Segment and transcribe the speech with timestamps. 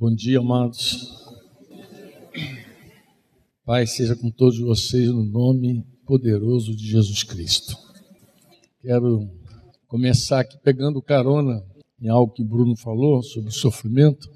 [0.00, 1.26] Bom dia, amados.
[3.64, 7.76] Pai, seja com todos vocês no nome poderoso de Jesus Cristo.
[8.80, 9.28] Quero
[9.88, 11.64] começar aqui pegando carona
[12.00, 14.30] em algo que Bruno falou sobre sofrimento.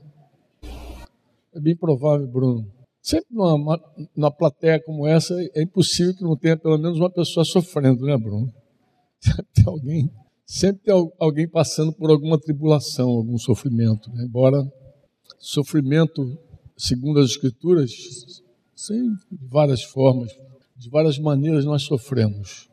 [1.55, 2.67] É bem provável, Bruno.
[3.01, 3.81] Sempre numa,
[4.17, 8.19] numa plateia como essa, é impossível que não tenha pelo menos uma pessoa sofrendo, né,
[8.19, 8.53] Bruno?
[9.21, 10.11] Sempre tem alguém,
[10.45, 14.11] sempre tem alguém passando por alguma tribulação, algum sofrimento.
[14.11, 14.25] Né?
[14.25, 14.69] Embora
[15.43, 16.39] sofrimento,
[16.77, 20.31] segundo as Escrituras, de várias formas,
[20.77, 22.69] de várias maneiras nós sofremos.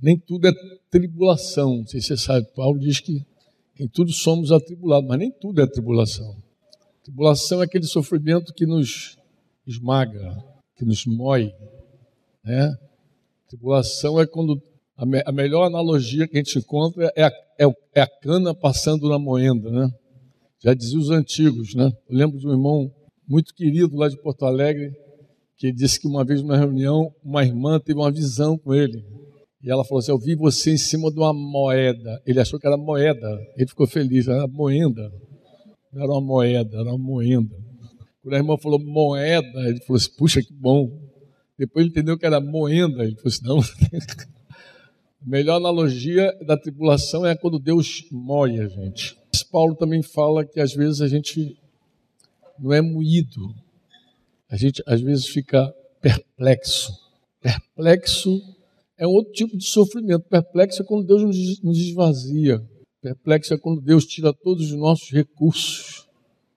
[0.00, 0.52] Nem tudo é
[0.88, 1.78] tribulação.
[1.78, 3.26] Não sei se você sabe, Paulo diz que
[3.78, 6.36] em tudo somos atribulados, mas nem tudo é tribulação.
[7.02, 9.18] Tribulação é aquele sofrimento que nos
[9.66, 10.42] esmaga,
[10.76, 11.52] que nos mói.
[12.44, 12.72] Né?
[13.48, 14.62] Tribulação é quando
[14.96, 18.54] a, me, a melhor analogia que a gente encontra é a, é, é a cana
[18.54, 19.92] passando na moenda, né?
[20.64, 21.92] Já diziam os antigos, né?
[22.08, 22.90] Eu lembro de um irmão
[23.28, 24.92] muito querido lá de Porto Alegre,
[25.58, 29.04] que disse que uma vez numa reunião, uma irmã teve uma visão com ele.
[29.62, 32.18] E ela falou assim: Eu vi você em cima de uma moeda.
[32.24, 33.28] Ele achou que era moeda.
[33.58, 35.12] Ele ficou feliz, era moenda.
[35.92, 37.54] Não era uma moeda, era uma moenda.
[38.22, 40.90] Quando a irmã falou moeda, ele falou assim: Puxa, que bom.
[41.58, 43.04] Depois ele entendeu que era moenda.
[43.04, 43.60] Ele falou assim: Não.
[45.20, 49.16] A melhor analogia da tribulação é quando Deus moe a gente.
[49.42, 51.56] Paulo também fala que às vezes a gente
[52.58, 53.54] não é moído,
[54.48, 56.92] a gente às vezes fica perplexo.
[57.40, 58.40] Perplexo
[58.96, 60.28] é um outro tipo de sofrimento.
[60.28, 61.22] Perplexo é quando Deus
[61.62, 62.62] nos esvazia.
[63.02, 66.06] Perplexo é quando Deus tira todos os nossos recursos.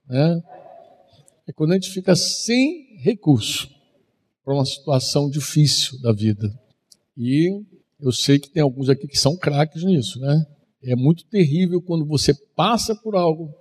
[0.08, 0.42] Né?
[1.48, 3.70] É quando a gente fica sem recurso
[4.44, 6.54] para uma situação difícil da vida.
[7.18, 7.64] E
[8.00, 10.46] eu sei que tem alguns aqui que são craques nisso, né?
[10.84, 13.54] É muito terrível quando você passa por algo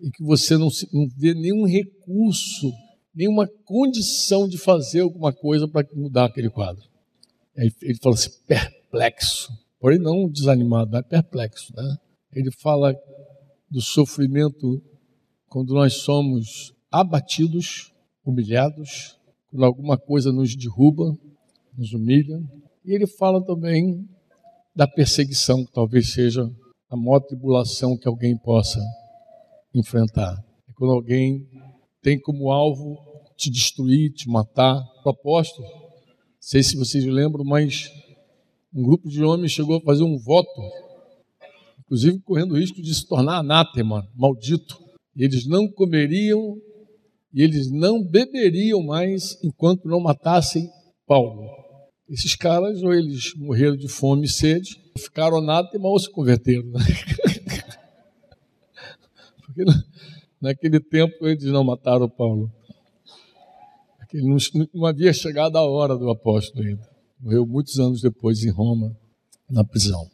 [0.00, 2.72] e que você não, se, não vê nenhum recurso,
[3.14, 6.82] nenhuma condição de fazer alguma coisa para mudar aquele quadro.
[7.56, 9.52] Aí ele fala assim, perplexo.
[9.78, 11.72] Porém, não desanimado, mas perplexo.
[11.76, 11.96] Né?
[12.32, 12.94] Ele fala
[13.70, 14.82] do sofrimento
[15.48, 17.92] quando nós somos abatidos,
[18.24, 19.16] humilhados,
[19.50, 21.16] quando alguma coisa nos derruba,
[21.76, 22.42] nos humilha.
[22.84, 24.08] E ele fala também
[24.74, 26.50] da perseguição, que talvez seja
[26.94, 28.80] a maior tribulação que alguém possa
[29.74, 30.40] enfrentar.
[30.68, 31.44] É quando alguém
[32.00, 32.96] tem como alvo
[33.36, 34.80] te destruir, te matar.
[35.04, 35.90] O apóstolo, não
[36.38, 37.90] sei se vocês lembram, mas
[38.72, 40.48] um grupo de homens chegou a fazer um voto,
[41.80, 44.78] inclusive correndo o risco de se tornar anátema, maldito.
[45.16, 46.56] Eles não comeriam
[47.32, 50.70] e eles não beberiam mais enquanto não matassem
[51.06, 51.63] Paulo.
[52.08, 56.66] Esses caras, ou eles morreram de fome e sede, ficaram anátema ou se converteram.
[56.66, 56.80] Né?
[59.40, 59.64] Porque
[60.40, 62.52] naquele tempo eles não mataram Paulo.
[64.12, 64.36] Não,
[64.72, 66.88] não havia chegado a hora do apóstolo ainda.
[67.18, 68.96] Morreu muitos anos depois em Roma,
[69.50, 70.08] na prisão.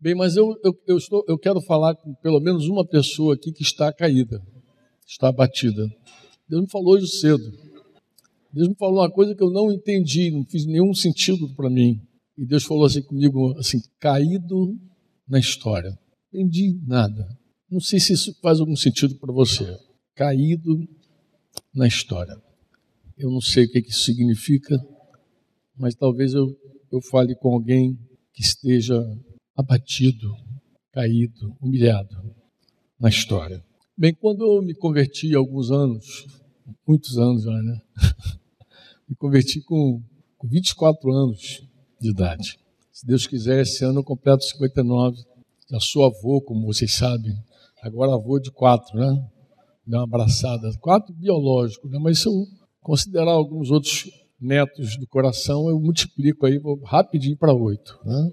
[0.00, 3.52] Bem, mas eu, eu, eu, estou, eu quero falar com pelo menos uma pessoa aqui
[3.52, 4.42] que está caída,
[5.06, 5.88] está abatida.
[6.48, 7.69] Deus me falou hoje cedo.
[8.52, 12.00] Deus me falou uma coisa que eu não entendi, não fiz nenhum sentido para mim.
[12.36, 14.78] E Deus falou assim comigo, assim, caído
[15.28, 15.90] na história.
[16.32, 17.28] Não entendi nada.
[17.70, 19.78] Não sei se isso faz algum sentido para você.
[20.14, 20.88] Caído
[21.74, 22.36] na história.
[23.16, 24.76] Eu não sei o que, que isso significa,
[25.76, 26.56] mas talvez eu,
[26.90, 27.96] eu fale com alguém
[28.32, 28.98] que esteja
[29.54, 30.34] abatido,
[30.92, 32.16] caído, humilhado
[32.98, 33.62] na história.
[33.96, 36.26] Bem, quando eu me converti há alguns anos,
[36.86, 37.80] muitos anos já, né?
[39.10, 40.00] me converti com,
[40.38, 41.66] com 24 anos
[42.00, 42.60] de idade.
[42.92, 45.16] Se Deus quiser, esse ano eu completo 59.
[45.68, 47.34] Já sou avô, como vocês sabem.
[47.82, 49.28] Agora avô de quatro, né?
[49.84, 50.70] Dá uma abraçada.
[50.78, 51.98] Quatro biológicos, né?
[51.98, 52.46] Mas se eu
[52.80, 54.08] considerar alguns outros
[54.40, 58.30] netos do coração, eu multiplico aí, vou rapidinho para oito, né?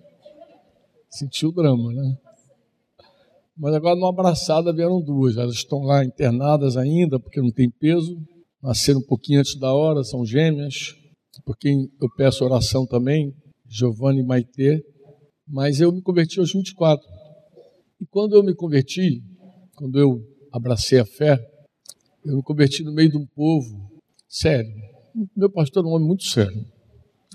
[1.09, 2.17] Senti o drama, né?
[3.57, 5.37] Mas agora numa abraçada vieram duas.
[5.37, 8.15] Elas estão lá internadas ainda, porque não tem peso.
[8.61, 10.95] Nasceram um pouquinho antes da hora, são gêmeas.
[11.45, 13.33] Por quem eu peço oração também,
[13.67, 14.83] Giovanni Maitê,
[15.47, 17.05] mas eu me converti aos 24.
[18.01, 19.21] E quando eu me converti,
[19.75, 20.21] quando eu
[20.51, 21.37] abracei a fé,
[22.25, 23.89] eu me converti no meio de um povo
[24.27, 24.71] sério.
[25.35, 26.65] Meu pastor é um homem muito sério,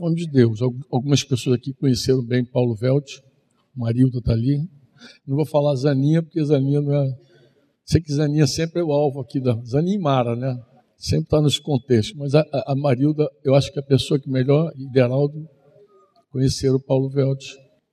[0.00, 0.60] homem de Deus.
[0.90, 3.08] Algumas pessoas aqui conheceram bem Paulo Velt,
[3.74, 4.58] Marilda está ali.
[5.26, 7.12] Não vou falar Zaninha, porque Zaninha não é.
[7.84, 9.54] Sei que Zaninha sempre é o alvo aqui da.
[9.64, 10.56] Zaninha e Mara, né?
[11.02, 12.16] Sempre está nos contextos.
[12.16, 15.48] Mas a, a Marilda, eu acho que é a pessoa que melhor, e Deraldo,
[16.30, 17.44] conhecer o Paulo Velt,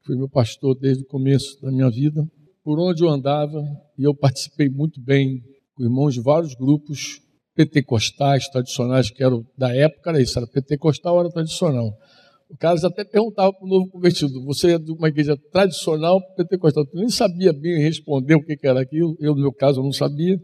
[0.06, 2.24] foi meu pastor desde o começo da minha vida,
[2.64, 3.64] por onde eu andava,
[3.98, 5.42] e eu participei muito bem
[5.74, 7.20] com irmãos de vários grupos
[7.56, 11.92] pentecostais tradicionais, que eram da época, era isso, era pentecostal ou era tradicional.
[12.48, 16.86] O cara até perguntava para o novo convertido: você é de uma igreja tradicional pentecostal?
[16.94, 20.40] Eu nem sabia bem responder o que era aquilo, eu, no meu caso, não sabia,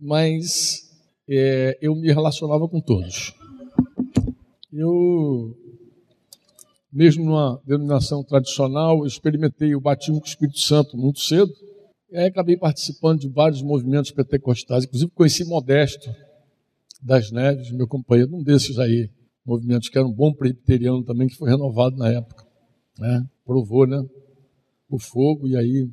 [0.00, 0.87] mas
[1.28, 3.34] é, eu me relacionava com todos.
[4.72, 5.56] Eu,
[6.92, 11.52] mesmo numa denominação tradicional, experimentei o batismo com o Espírito Santo muito cedo,
[12.10, 16.10] e aí acabei participando de vários movimentos pentecostais, inclusive conheci Modesto
[17.02, 19.10] das Neves, meu companheiro, um desses aí,
[19.44, 22.46] movimentos que era um bom presbiteriano também, que foi renovado na época.
[22.98, 23.24] Né?
[23.44, 24.02] Provou, né?
[24.90, 25.88] O fogo, e aí.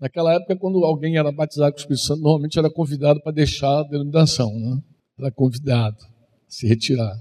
[0.00, 3.80] Naquela época, quando alguém era batizado com o Espírito Santo, normalmente era convidado para deixar
[3.80, 4.80] a denominação, né?
[5.18, 6.08] Era convidado a
[6.46, 7.16] se retirar.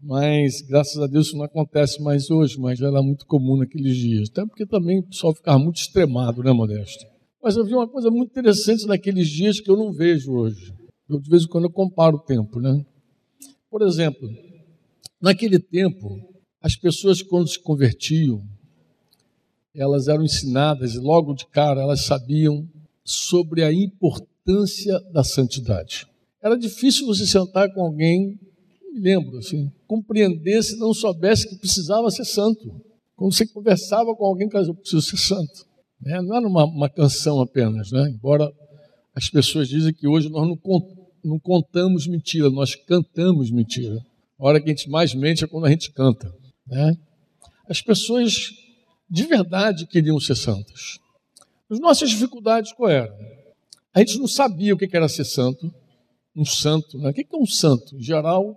[0.00, 4.28] Mas, graças a Deus, isso não acontece mais hoje, mas era muito comum naqueles dias.
[4.30, 7.04] Até porque também o pessoal ficava muito extremado, né, Modesto?
[7.42, 10.72] Mas vi uma coisa muito interessante naqueles dias que eu não vejo hoje.
[11.08, 12.84] Eu, de vez em quando eu comparo o tempo, né?
[13.70, 14.28] Por exemplo,
[15.20, 16.16] naquele tempo,
[16.60, 18.42] as pessoas quando se convertiam,
[19.74, 22.66] elas eram ensinadas e logo de cara elas sabiam
[23.04, 26.06] sobre a importância da santidade.
[26.42, 28.38] Era difícil você sentar com alguém,
[28.92, 32.80] me lembro assim, compreendesse, não soubesse que precisava ser santo.
[33.16, 35.66] Quando você conversava com alguém, eu preciso ser santo.
[36.00, 36.20] Né?
[36.22, 38.08] Não era uma, uma canção apenas, né?
[38.10, 38.50] embora
[39.14, 40.56] as pessoas dizem que hoje nós não,
[41.24, 43.98] não contamos mentira, nós cantamos mentira.
[44.38, 46.32] A hora que a gente mais mente é quando a gente canta.
[46.66, 46.96] Né?
[47.68, 48.50] As pessoas
[49.10, 50.98] de verdade queriam ser santas.
[51.70, 53.16] As nossas dificuldades qual eram?
[53.94, 55.72] A gente não sabia o que era ser santo.
[56.36, 57.10] Um santo, né?
[57.10, 57.96] O que é um santo?
[57.96, 58.56] Em geral,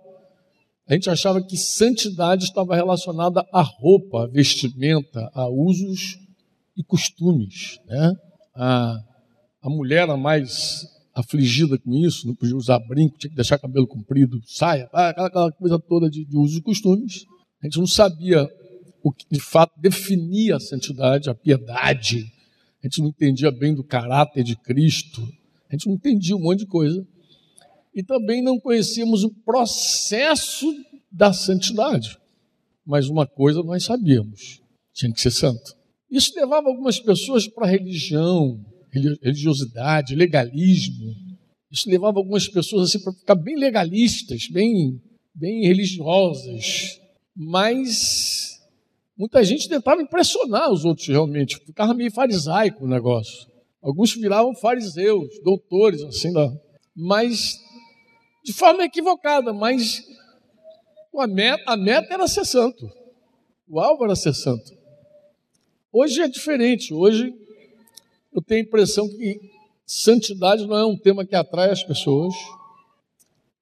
[0.88, 6.18] a gente achava que santidade estava relacionada à roupa, à vestimenta, a usos
[6.76, 7.80] e costumes.
[7.86, 8.12] Né?
[8.54, 8.96] A,
[9.62, 13.86] a mulher era mais afligida com isso, não podia usar brinco, tinha que deixar cabelo
[13.86, 17.24] comprido, saia, aquela, aquela coisa toda de, de usos e costumes.
[17.62, 18.48] A gente não sabia
[19.02, 22.32] o que de fato definia a santidade, a piedade.
[22.82, 25.20] A gente não entendia bem do caráter de Cristo.
[25.68, 27.06] A gente não entendia um monte de coisa.
[27.94, 30.66] E também não conhecíamos o processo
[31.10, 32.18] da santidade.
[32.84, 34.60] Mas uma coisa nós sabíamos:
[34.92, 35.76] tinha que ser santo.
[36.10, 41.14] Isso levava algumas pessoas para religião, religiosidade, legalismo.
[41.70, 45.00] Isso levava algumas pessoas assim para ficar bem legalistas, bem,
[45.34, 47.00] bem religiosas.
[47.34, 48.41] Mas
[49.16, 53.50] muita gente tentava impressionar os outros realmente, ficava meio farisaico o negócio.
[53.82, 56.52] Alguns viravam fariseus, doutores, assim, da...
[56.94, 57.58] mas
[58.44, 60.02] de forma equivocada, mas
[61.16, 62.90] a meta, a meta era ser santo.
[63.68, 64.72] O alvo era ser santo.
[65.92, 66.94] Hoje é diferente.
[66.94, 67.34] Hoje
[68.32, 69.40] eu tenho a impressão que
[69.84, 72.34] santidade não é um tema que atrai as pessoas.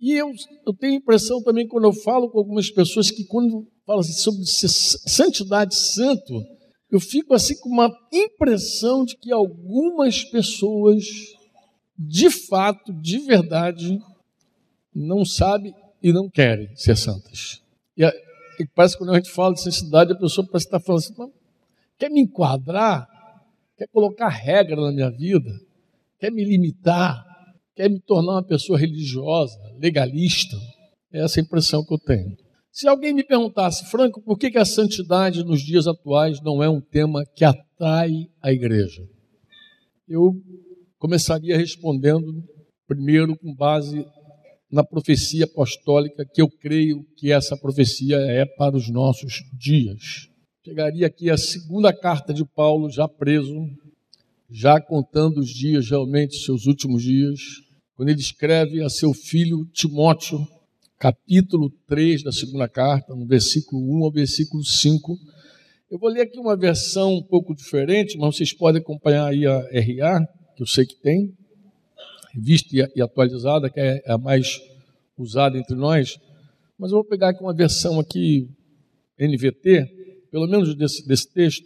[0.00, 0.32] E eu,
[0.66, 4.12] eu tenho a impressão também, quando eu falo com algumas pessoas, que quando falam assim,
[4.12, 6.46] sobre santidade, santo,
[6.92, 11.04] eu fico assim com uma impressão de que algumas pessoas,
[11.98, 13.98] de fato, de verdade,
[14.94, 17.60] não sabem e não querem ser santas.
[17.96, 18.04] E,
[18.60, 21.32] e parece que quando a gente fala de santidade, a pessoa parece estar falando assim,
[21.98, 23.08] quer me enquadrar,
[23.76, 25.50] quer colocar regra na minha vida,
[26.16, 27.24] quer me limitar,
[27.74, 30.56] quer me tornar uma pessoa religiosa, legalista.
[31.12, 32.36] É essa a impressão que eu tenho.
[32.72, 36.68] Se alguém me perguntasse, Franco, por que, que a santidade nos dias atuais não é
[36.68, 39.02] um tema que atrai a igreja?
[40.08, 40.32] Eu
[40.98, 42.26] começaria respondendo,
[42.86, 44.06] primeiro, com base
[44.70, 50.28] na profecia apostólica, que eu creio que essa profecia é para os nossos dias.
[50.64, 53.52] Chegaria aqui a segunda carta de Paulo, já preso,
[54.48, 57.40] já contando os dias, realmente, seus últimos dias,
[57.96, 60.38] quando ele escreve a seu filho Timóteo,
[61.00, 65.18] capítulo 3 da segunda carta, no versículo 1 ao versículo 5.
[65.90, 69.60] Eu vou ler aqui uma versão um pouco diferente, mas vocês podem acompanhar aí a
[69.60, 71.34] RA, que eu sei que tem,
[72.34, 74.60] revista e atualizada, que é a mais
[75.16, 76.18] usada entre nós.
[76.78, 78.46] Mas eu vou pegar aqui uma versão aqui
[79.18, 81.64] NVT, pelo menos desse, desse texto,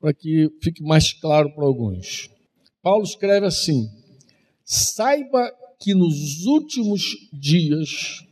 [0.00, 2.30] para que fique mais claro para alguns.
[2.80, 3.88] Paulo escreve assim:
[4.64, 8.22] saiba que nos últimos dias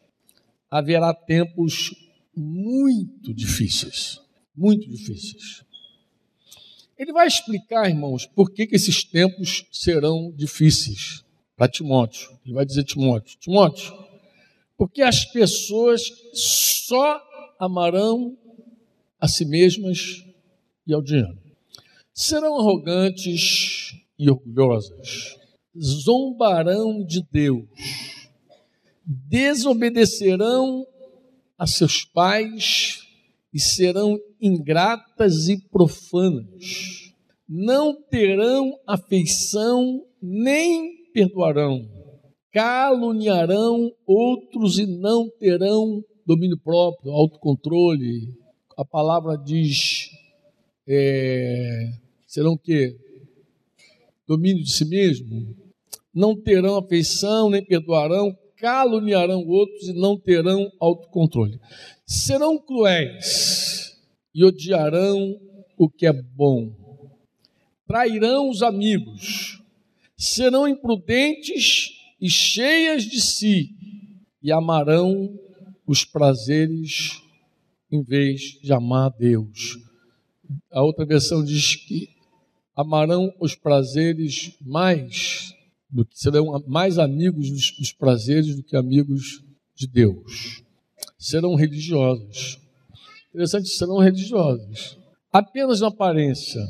[0.78, 1.94] haverá tempos
[2.34, 4.20] muito difíceis,
[4.54, 5.64] muito difíceis.
[6.98, 11.24] Ele vai explicar, irmãos, por que, que esses tempos serão difíceis
[11.56, 12.38] para Timóteo.
[12.44, 13.92] Ele vai dizer Timóteo, Timóteo,
[14.76, 16.02] porque as pessoas
[16.34, 17.22] só
[17.58, 18.36] amarão
[19.18, 20.22] a si mesmas
[20.86, 21.38] e ao dinheiro.
[22.12, 25.36] Serão arrogantes e orgulhosas,
[25.78, 27.64] zombarão de Deus,
[29.06, 30.84] desobedecerão
[31.56, 32.98] a seus pais
[33.54, 37.14] e serão ingratas e profanas.
[37.48, 41.88] Não terão afeição nem perdoarão.
[42.52, 48.34] Caluniarão outros e não terão domínio próprio, autocontrole.
[48.76, 50.10] A palavra diz:
[50.88, 51.92] é,
[52.26, 52.96] serão o quê?
[54.26, 55.54] Domínio de si mesmo.
[56.12, 61.60] Não terão afeição, nem perdoarão, caluniarão outros e não terão autocontrole.
[62.06, 63.96] Serão cruéis
[64.34, 65.38] e odiarão
[65.76, 66.72] o que é bom.
[67.86, 69.62] Trairão os amigos,
[70.16, 73.70] serão imprudentes e cheias de si,
[74.42, 75.38] e amarão
[75.86, 77.22] os prazeres
[77.90, 79.78] em vez de amar a Deus.
[80.72, 82.08] A outra versão diz que
[82.74, 85.55] amarão os prazeres mais
[85.88, 89.42] do que serão mais amigos dos, dos prazeres do que amigos
[89.74, 90.62] de Deus.
[91.18, 92.58] Serão religiosos.
[93.28, 94.98] Interessante, serão religiosos.
[95.32, 96.62] Apenas na aparência,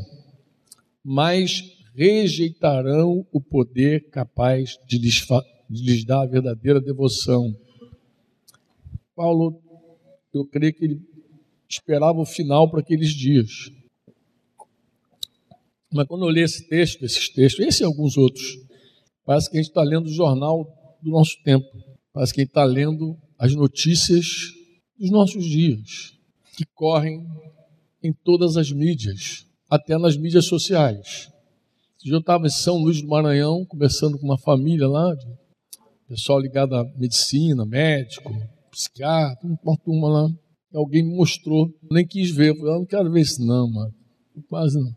[1.03, 1.63] mas
[1.95, 5.25] rejeitarão o poder capaz de lhes,
[5.71, 7.57] de lhes dar a verdadeira devoção.
[9.15, 9.63] Paulo,
[10.35, 11.01] eu creio que ele
[11.69, 13.71] esperava o final para aqueles dias.
[15.93, 18.66] Mas quando eu li esse texto, esses textos, esse e alguns outros,
[19.27, 20.65] Parece que a gente está lendo o jornal
[21.03, 21.67] do nosso tempo.
[22.13, 24.25] Parece que a gente está lendo as notícias
[24.99, 26.15] dos nossos dias,
[26.57, 27.27] que correm
[28.03, 31.31] em todas as mídias, até nas mídias sociais.
[32.05, 35.27] Eu estava em São Luís do Maranhão, conversando com uma família lá, de
[36.09, 38.33] pessoal ligado à medicina, médico,
[38.71, 40.29] psiquiatra, uma turma lá.
[40.73, 42.51] Alguém me mostrou, nem quis ver.
[42.51, 43.93] Eu falei, ah, não quero ver isso não, mano.
[44.49, 44.95] Quase não.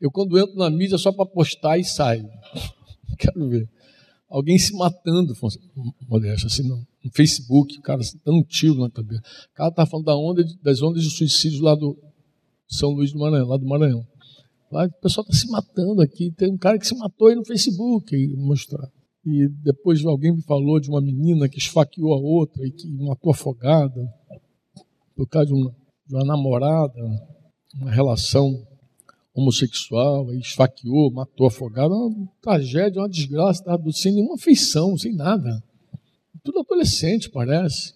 [0.00, 2.28] Eu quando entro na mídia só para postar e saio.
[3.18, 3.68] Quero ver.
[4.28, 5.34] Alguém se matando,
[6.06, 9.22] Modesto, assim, no, Facebook, o cara dando um tiro na cabeça.
[9.50, 11.96] O cara está falando da onda, das ondas de suicídio lá do
[12.68, 14.06] São Luís do Maranhão, lá do Maranhão.
[14.70, 16.30] Lá, o pessoal está se matando aqui.
[16.32, 18.86] Tem um cara que se matou aí no Facebook, e mostrar.
[19.24, 23.32] E depois alguém me falou de uma menina que esfaqueou a outra e que matou
[23.32, 24.06] afogada
[25.16, 25.74] por causa de uma,
[26.06, 26.94] de uma namorada,
[27.74, 28.66] uma relação
[29.38, 35.62] homossexual, esfaqueou, matou afogado, uma tragédia, uma desgraça, estava sem nenhuma afeição, sem nada.
[36.42, 37.94] Tudo adolescente, parece.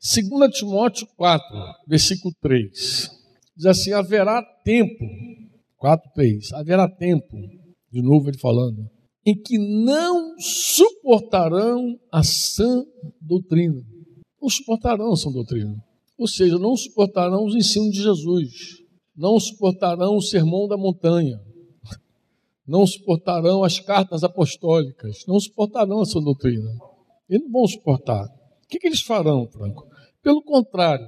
[0.00, 1.46] 2 Timóteo 4,
[1.86, 3.10] versículo 3.
[3.54, 5.04] Diz assim: haverá tempo,
[5.76, 7.36] 4, 3, haverá tempo,
[7.92, 8.88] de novo ele falando,
[9.26, 12.82] em que não suportarão a sã
[13.20, 13.80] doutrina.
[14.40, 15.76] Não suportarão a sã doutrina.
[16.18, 18.81] Ou seja, não suportarão os ensinos de Jesus
[19.22, 21.40] não suportarão o sermão da montanha,
[22.66, 26.68] não suportarão as cartas apostólicas, não suportarão essa doutrina.
[27.30, 28.24] Eles não vão suportar.
[28.24, 29.86] O que, que eles farão, Franco?
[30.24, 31.06] Pelo contrário,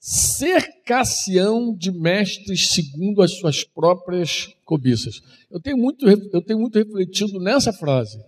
[0.00, 5.20] cercação de mestres segundo as suas próprias cobiças.
[5.50, 8.18] Eu tenho muito, eu tenho muito refletido nessa frase.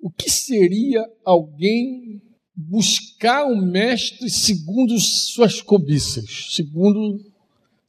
[0.00, 2.20] O que seria alguém
[2.56, 7.29] buscar um mestre segundo suas cobiças, segundo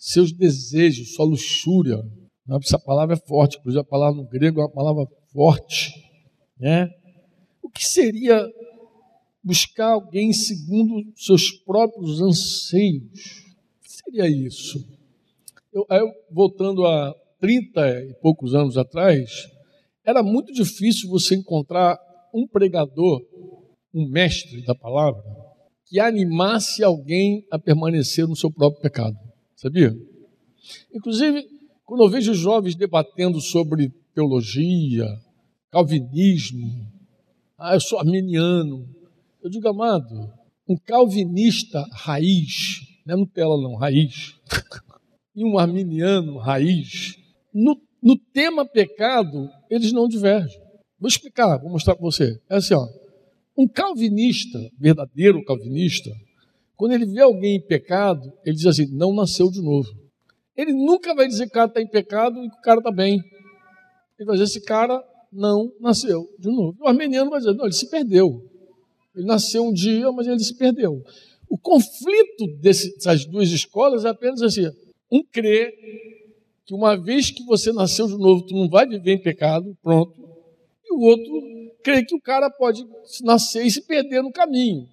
[0.02, 2.02] seus desejos, sua luxúria.
[2.64, 5.94] Essa palavra é forte, inclusive a palavra no grego é uma palavra forte.
[6.60, 6.90] Né?
[7.62, 8.44] O que seria
[9.44, 13.44] buscar alguém segundo seus próprios anseios?
[13.78, 14.84] O que seria isso?
[15.72, 19.48] Eu, eu, voltando a 30 e poucos anos atrás,
[20.04, 21.98] era muito difícil você encontrar
[22.34, 23.22] um pregador,
[23.94, 25.22] um mestre da palavra,
[25.86, 29.31] que animasse alguém a permanecer no seu próprio pecado.
[29.62, 29.96] Sabia?
[30.92, 31.46] Inclusive,
[31.86, 35.06] quando eu vejo jovens debatendo sobre teologia,
[35.70, 36.92] calvinismo,
[37.60, 38.90] ah, eu sou arminiano.
[39.40, 40.34] Eu digo, amado,
[40.68, 44.34] um calvinista raiz, não é Nutella não, raiz,
[45.36, 47.20] e um arminiano raiz,
[47.54, 50.60] no, no tema pecado, eles não divergem.
[51.00, 52.42] Vou explicar, vou mostrar para você.
[52.50, 52.88] É assim, ó,
[53.56, 56.10] um calvinista, verdadeiro calvinista,
[56.82, 59.88] quando ele vê alguém em pecado, ele diz assim: não nasceu de novo.
[60.58, 62.92] Ele nunca vai dizer que o cara está em pecado e que o cara está
[62.92, 63.24] bem.
[64.18, 65.00] Ele vai dizer: esse cara
[65.32, 66.76] não nasceu de novo.
[66.82, 68.44] O armeniano vai dizer: não, ele se perdeu.
[69.16, 71.04] Ele nasceu um dia, mas ele se perdeu.
[71.48, 74.68] O conflito dessas duas escolas é apenas assim:
[75.12, 75.72] um crê
[76.66, 80.16] que uma vez que você nasceu de novo, tu não vai viver em pecado, pronto.
[80.84, 81.32] E o outro
[81.84, 82.84] crê que o cara pode
[83.22, 84.88] nascer e se perder no caminho.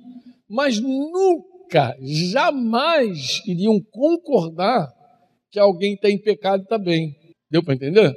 [0.51, 4.93] Mas nunca nunca, jamais iriam concordar
[5.51, 7.15] que alguém está em pecado bem.
[7.51, 8.15] Deu para entender?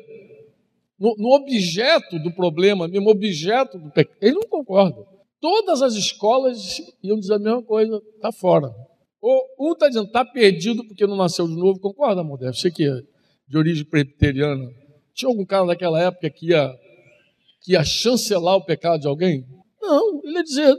[1.01, 4.15] no, no objeto do problema, mesmo objeto do pecado.
[4.21, 5.03] Eles não concordam.
[5.39, 8.71] Todas as escolas iam dizer a mesma coisa, está fora.
[9.19, 12.53] Ou um está dizendo, está perdido porque não nasceu de novo, concorda, Modé?
[12.53, 12.93] Você que é
[13.47, 14.69] de origem presbiteriana.
[15.15, 16.71] Tinha algum cara naquela época que ia,
[17.61, 19.43] que ia chancelar o pecado de alguém?
[19.81, 20.75] Não, ele ia dizer,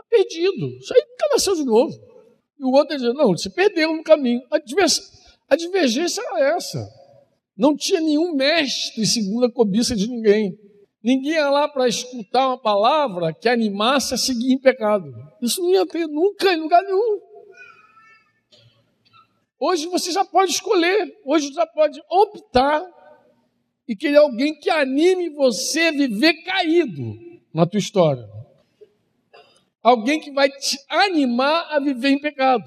[0.00, 2.10] está perdido, isso aí nunca nasceu de novo.
[2.58, 4.42] E o outro ia dizer, não, se perdeu no caminho.
[4.50, 4.58] A,
[5.48, 6.86] a divergência era essa.
[7.56, 10.58] Não tinha nenhum mestre segundo a cobiça de ninguém.
[11.02, 15.14] Ninguém ia lá para escutar uma palavra que animasse a seguir em pecado.
[15.40, 17.20] Isso não ia ter nunca em lugar nenhum.
[19.58, 22.82] Hoje você já pode escolher, hoje você já pode optar
[23.88, 27.14] e querer alguém que anime você a viver caído
[27.52, 28.39] na tua história.
[29.82, 32.64] Alguém que vai te animar a viver em pecado,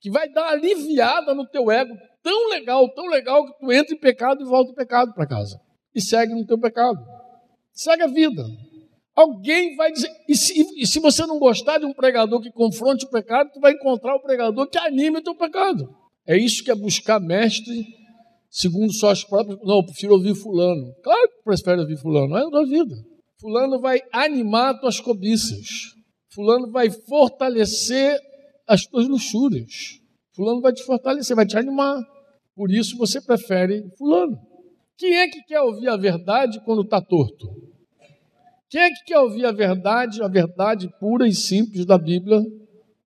[0.00, 3.98] que vai dar aliviada no teu ego, tão legal, tão legal que tu entra em
[3.98, 5.60] pecado e volta em pecado para casa.
[5.94, 6.98] E segue no teu pecado.
[7.72, 8.44] Segue a vida.
[9.14, 10.10] Alguém vai dizer.
[10.28, 13.60] E se, e se, você não gostar de um pregador que confronte o pecado, tu
[13.60, 15.94] vai encontrar o pregador que anime o teu pecado.
[16.26, 17.84] É isso que é buscar mestre
[18.52, 19.58] segundo suas próprias.
[19.62, 20.94] Não, eu prefiro ouvir Fulano.
[21.02, 22.94] Claro que prefere ouvir Fulano, é da vida.
[23.40, 25.94] Fulano vai animar tuas cobiças.
[26.34, 28.18] Fulano vai fortalecer
[28.66, 30.00] as tuas luxúrias.
[30.34, 32.00] Fulano vai te fortalecer, vai te animar.
[32.54, 34.38] Por isso você prefere Fulano.
[34.96, 37.46] Quem é que quer ouvir a verdade quando está torto?
[38.70, 42.40] Quem é que quer ouvir a verdade, a verdade pura e simples da Bíblia,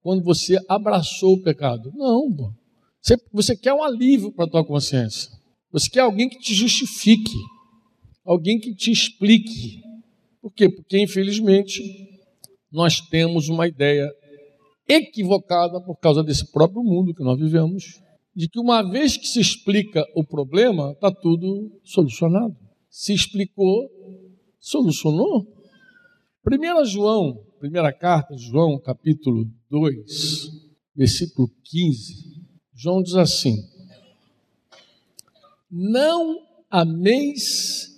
[0.03, 1.93] quando você abraçou o pecado?
[1.97, 2.55] Não.
[3.03, 5.33] Você, você quer um alívio para a tua consciência.
[5.73, 7.35] Você quer alguém que te justifique,
[8.25, 9.83] alguém que te explique.
[10.41, 10.69] Por quê?
[10.69, 12.16] Porque, infelizmente,
[12.77, 14.07] nós temos uma ideia
[14.87, 18.03] equivocada por causa desse próprio mundo que nós vivemos,
[18.35, 22.55] de que uma vez que se explica o problema, está tudo solucionado.
[22.91, 23.91] Se explicou,
[24.61, 25.47] solucionou.
[26.47, 30.51] 1 João, primeira carta João, capítulo 2,
[30.95, 32.43] versículo 15.
[32.75, 33.57] João diz assim:
[35.71, 37.89] Não ameis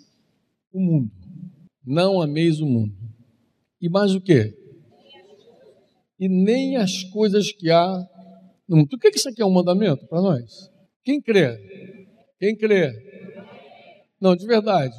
[0.72, 1.10] o mundo,
[1.84, 2.94] não ameis o mundo.
[3.80, 4.57] E mais o que?
[6.18, 8.06] E nem as coisas que há
[8.68, 8.92] no mundo.
[8.92, 10.70] O que isso aqui é um mandamento para nós?
[11.04, 11.56] Quem crê?
[12.38, 12.92] Quem crê?
[14.20, 14.96] Não, de verdade.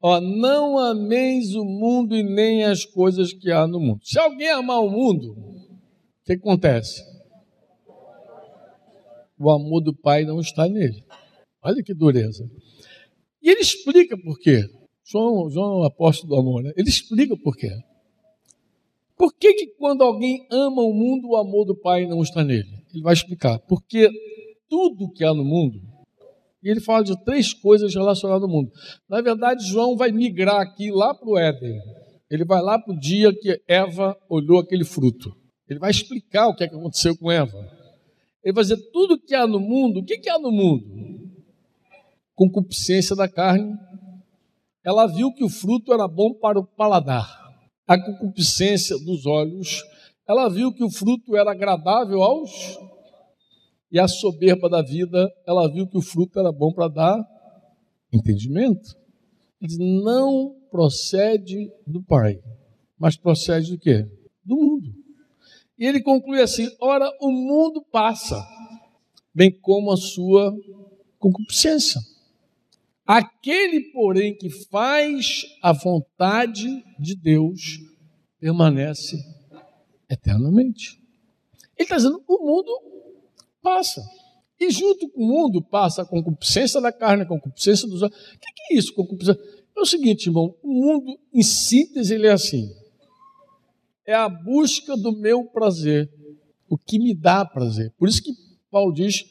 [0.00, 4.00] Ó, não ameis o mundo e nem as coisas que há no mundo.
[4.04, 7.12] Se alguém amar o mundo, o que acontece?
[9.42, 11.02] o amor do Pai não está nele.
[11.62, 12.48] Olha que dureza.
[13.42, 14.64] E ele explica por quê.
[15.04, 16.72] João, João é o apóstolo do amor, né?
[16.76, 17.70] Ele explica por quê.
[19.22, 22.66] Por que, que quando alguém ama o mundo, o amor do Pai não está nele?
[22.92, 23.56] Ele vai explicar.
[23.68, 24.10] Porque
[24.68, 25.78] tudo que há no mundo,
[26.60, 28.72] e ele fala de três coisas relacionadas ao mundo.
[29.08, 31.78] Na verdade, João vai migrar aqui lá para o Éden.
[32.28, 35.32] Ele vai lá para o dia que Eva olhou aquele fruto.
[35.68, 37.56] Ele vai explicar o que, é que aconteceu com Eva.
[38.42, 40.84] Ele vai dizer: tudo que há no mundo, o que, que há no mundo?
[42.34, 43.72] Concupiscência da carne.
[44.84, 47.41] Ela viu que o fruto era bom para o paladar.
[47.86, 49.82] A concupiscência dos olhos.
[50.28, 52.50] Ela viu que o fruto era agradável aos.
[53.90, 57.28] E a soberba da vida, ela viu que o fruto era bom para dar
[58.12, 58.96] entendimento.
[59.60, 62.40] Ele não procede do Pai,
[62.98, 64.06] mas procede do quê?
[64.44, 64.94] Do mundo.
[65.78, 68.42] E ele conclui assim: ora, o mundo passa,
[69.34, 70.54] bem como a sua
[71.18, 72.00] concupiscência.
[73.14, 76.66] Aquele, porém, que faz a vontade
[76.98, 77.78] de Deus
[78.40, 79.16] permanece
[80.08, 81.00] eternamente.
[81.76, 82.70] Ele está dizendo: o mundo
[83.60, 84.02] passa.
[84.58, 88.16] E junto com o mundo passa a concupiscência da carne, a concupiscência dos olhos.
[88.16, 89.42] O que é isso, concupiscência?
[89.76, 92.70] É o seguinte, irmão: o mundo, em síntese, ele é assim
[94.06, 96.10] é a busca do meu prazer,
[96.68, 97.92] o que me dá prazer.
[97.98, 98.32] Por isso que
[98.70, 99.24] Paulo diz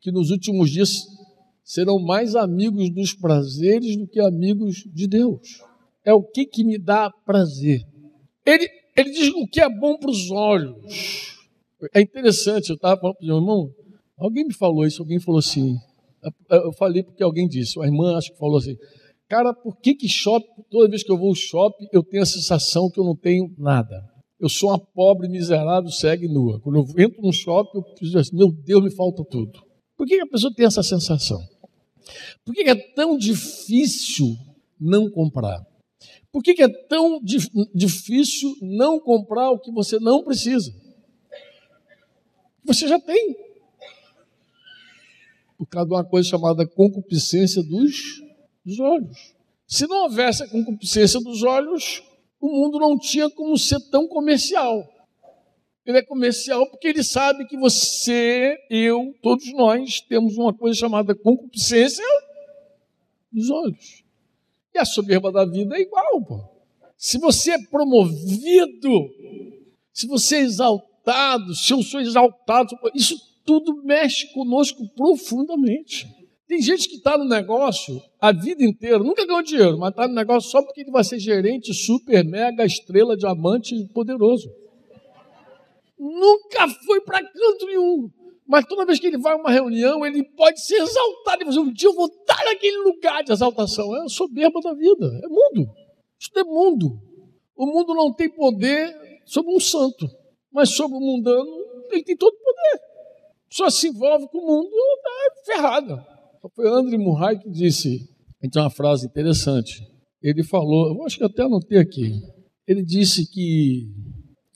[0.00, 1.06] que nos últimos dias
[1.70, 5.62] serão mais amigos dos prazeres do que amigos de Deus.
[6.04, 7.82] É o que, que me dá prazer.
[8.44, 11.38] Ele, ele diz o que é bom para os olhos.
[11.94, 13.70] É interessante, eu estava falando para o meu irmão,
[14.18, 15.76] alguém me falou isso, alguém falou assim,
[16.50, 18.76] eu falei porque alguém disse, a irmã acho que falou assim,
[19.28, 22.26] cara, por que que shopping, toda vez que eu vou ao shopping, eu tenho a
[22.26, 23.94] sensação que eu não tenho nada?
[24.40, 26.60] Eu sou uma pobre, miserável, segue nua.
[26.60, 29.70] Quando eu entro no shopping, eu preciso assim, meu Deus, me falta tudo.
[29.96, 31.38] Por que a pessoa tem essa sensação?
[32.44, 34.36] Por que é tão difícil
[34.80, 35.64] não comprar?
[36.32, 37.20] Por que é tão
[37.74, 40.72] difícil não comprar o que você não precisa?
[42.64, 43.36] Você já tem.
[45.58, 48.22] Por causa de uma coisa chamada concupiscência dos
[48.64, 49.34] Dos olhos.
[49.66, 52.02] Se não houvesse a concupiscência dos olhos,
[52.40, 54.86] o mundo não tinha como ser tão comercial.
[55.84, 61.14] Ele é comercial porque ele sabe que você, eu, todos nós temos uma coisa chamada
[61.14, 62.04] concupiscência
[63.32, 64.04] dos olhos.
[64.74, 66.44] E a soberba da vida é igual, pô.
[66.96, 69.10] Se você é promovido,
[69.92, 76.06] se você é exaltado, se eu sou exaltado, isso tudo mexe conosco profundamente.
[76.46, 80.14] Tem gente que está no negócio a vida inteira, nunca ganhou dinheiro, mas está no
[80.14, 84.50] negócio só porque ele vai ser gerente super, mega, estrela, diamante poderoso.
[86.00, 88.10] Nunca foi para canto nenhum.
[88.48, 91.42] Mas toda vez que ele vai a uma reunião, ele pode ser exaltado.
[91.42, 93.94] Ele vai um dia eu vou estar naquele lugar de exaltação.
[93.96, 95.06] É a soberba da vida.
[95.22, 95.70] É mundo.
[96.18, 96.98] Isso é mundo.
[97.54, 100.08] O mundo não tem poder sobre um santo.
[100.50, 101.50] Mas sobre o mundano,
[101.90, 102.80] ele tem todo o poder.
[103.50, 106.06] Só se envolve com o mundo, está ferrada.
[106.54, 108.08] Foi André Murray que disse,
[108.42, 109.82] então uma frase interessante.
[110.22, 112.12] Ele falou, eu acho que até anotei aqui.
[112.66, 113.88] Ele disse que,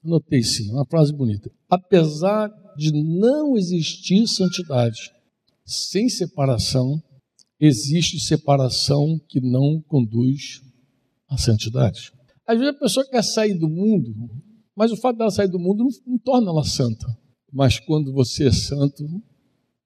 [0.04, 1.50] anotei sim, uma frase bonita.
[1.68, 5.12] Apesar de não existir santidade.
[5.64, 7.02] Sem separação,
[7.58, 10.60] existe separação que não conduz
[11.28, 12.12] à santidade.
[12.46, 14.12] Às vezes a pessoa quer sair do mundo,
[14.76, 17.06] mas o fato dela sair do mundo não, não torna ela santa.
[17.50, 19.04] Mas quando você é santo,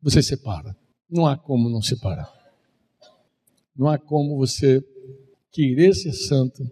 [0.02, 0.76] você separa.
[1.09, 2.33] Não há como não separar.
[3.76, 4.83] Não há como você
[5.52, 6.68] querer ser santo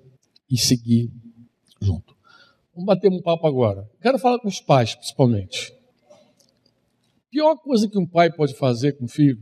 [0.50, 1.12] e seguir
[1.80, 2.15] junto.
[2.76, 3.90] Vamos bater um papo agora.
[4.00, 5.74] Quero falar com os pais, principalmente
[7.36, 9.38] pior coisa que um pai pode fazer com o filho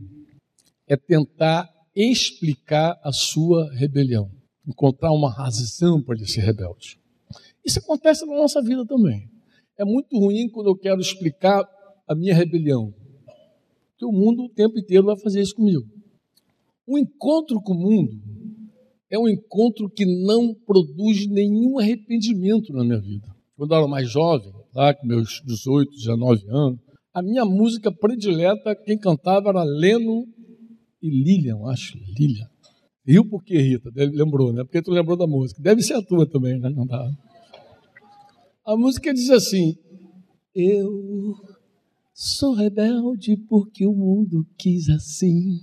[0.85, 4.29] é tentar explicar a sua rebelião,
[4.67, 6.99] encontrar uma razão para ele ser rebelde.
[7.63, 9.29] Isso acontece na nossa vida também.
[9.77, 11.63] É muito ruim quando eu quero explicar
[12.05, 12.93] a minha rebelião,
[13.91, 15.87] porque o mundo o tempo inteiro vai fazer isso comigo.
[16.85, 18.21] O encontro com o mundo
[19.09, 23.27] é um encontro que não produz nenhum arrependimento na minha vida.
[23.55, 26.79] Quando eu era mais jovem, lá com meus 18, 19 anos,
[27.13, 30.27] a minha música predileta, quem cantava era Leno
[31.01, 31.97] e Lilian, acho.
[32.17, 32.49] Lilian.
[33.07, 33.91] Riu por quê, Rita?
[33.93, 34.63] Lembrou, né?
[34.63, 35.61] Porque tu lembrou da música.
[35.61, 36.69] Deve ser a tua também, né?
[36.69, 37.07] Não dá.
[38.65, 39.75] A música diz assim:
[40.53, 41.35] Eu
[42.11, 45.59] sou rebelde porque o mundo quis assim,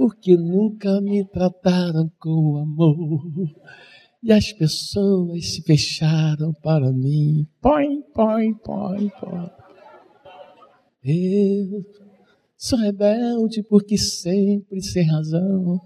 [0.00, 3.22] porque nunca me trataram com amor.
[4.22, 7.46] E as pessoas se fecharam para mim.
[7.60, 9.50] Põe, põe, põe, põe.
[11.04, 11.84] Eu
[12.56, 15.78] sou rebelde porque sempre sem razão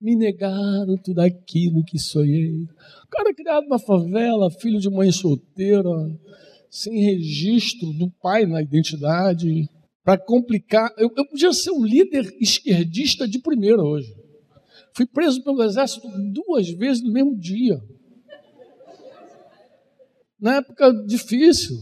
[0.00, 2.68] me negaram tudo aquilo que sonhei.
[3.10, 5.90] Cara criado na favela, filho de mãe solteira,
[6.70, 9.68] sem registro do pai na identidade,
[10.04, 10.92] para complicar.
[10.96, 14.12] Eu, eu podia ser um líder esquerdista de primeira hoje.
[14.94, 17.80] Fui preso pelo exército duas vezes no mesmo dia.
[20.38, 21.76] Na época difícil.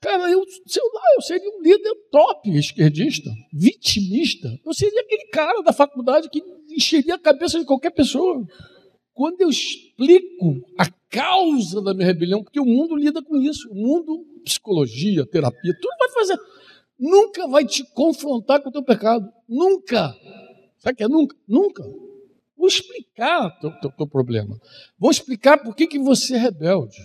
[0.00, 4.48] Cara, eu, sei lá, eu seria um líder top esquerdista, vitimista.
[4.64, 8.46] Eu seria aquele cara da faculdade que encheria a cabeça de qualquer pessoa.
[9.12, 13.74] Quando eu explico a causa da minha rebelião, porque o mundo lida com isso, o
[13.74, 16.38] mundo, psicologia, terapia, tudo vai fazer.
[16.98, 19.28] Nunca vai te confrontar com o teu pecado.
[19.48, 20.14] Nunca.
[20.78, 21.36] Sabe o que é nunca?
[21.46, 21.82] Nunca.
[22.56, 24.58] Vou explicar o teu, teu, teu, problema.
[24.98, 26.96] Vou explicar por que, que você é rebelde.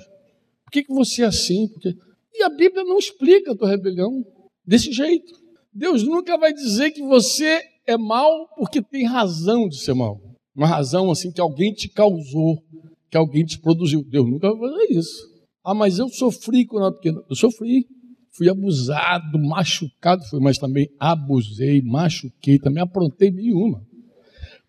[0.64, 1.68] Por que, que você é assim.
[1.68, 1.96] Porque...
[2.34, 4.26] E a Bíblia não explica a tua rebelião
[4.66, 5.34] desse jeito.
[5.74, 10.22] Deus nunca vai dizer que você é mal porque tem razão de ser mal.
[10.56, 12.64] Uma razão assim que alguém te causou,
[13.10, 14.04] que alguém te produziu.
[14.04, 15.32] Deus nunca vai fazer isso.
[15.64, 17.24] Ah, mas eu sofri quando era pequeno.
[17.30, 17.88] Eu sofri.
[18.32, 23.86] Fui abusado, machucado, fui, mas também abusei, machuquei, também aprontei mil uma.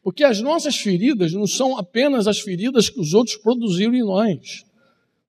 [0.03, 4.65] Porque as nossas feridas não são apenas as feridas que os outros produziram em nós.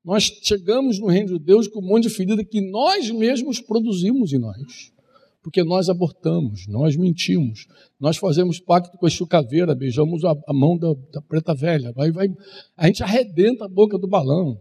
[0.04, 4.34] Nós chegamos no reino de Deus com um monte de ferida que nós mesmos produzimos
[4.34, 4.92] em nós.
[5.44, 7.68] Porque nós abortamos, nós mentimos,
[8.00, 12.12] nós fazemos pacto com a chucaveira, beijamos a, a mão da, da, preta velha, vai,
[12.12, 12.30] vai,
[12.78, 14.58] a gente arrebenta a boca do balão,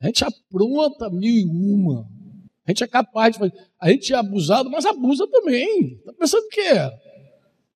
[0.00, 2.08] a gente apronta mil e uma,
[2.66, 5.94] a gente é capaz de fazer, a gente é abusado, mas abusa também.
[5.98, 6.90] Está pensando o que é?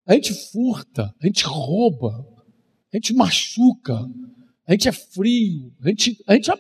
[0.07, 2.27] A gente furta, a gente rouba,
[2.93, 3.99] a gente machuca,
[4.67, 6.51] a gente é frio, a gente, a gente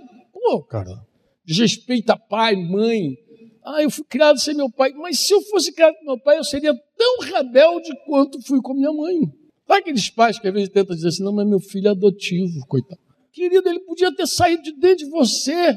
[0.47, 1.05] Pô, cara,
[1.45, 3.17] desrespeita pai, mãe.
[3.65, 4.93] Ah, eu fui criado sem meu pai.
[4.93, 8.73] Mas se eu fosse criado com meu pai, eu seria tão rebelde quanto fui com
[8.73, 9.23] minha mãe.
[9.67, 12.65] Sabe aqueles pais que às vezes tentam dizer assim, não, mas meu filho é adotivo,
[12.69, 13.01] coitado.
[13.33, 15.77] Querido, ele podia ter saído de dentro de você.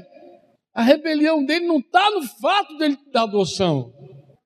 [0.80, 3.92] A rebelião dele não está no fato dele da adoção.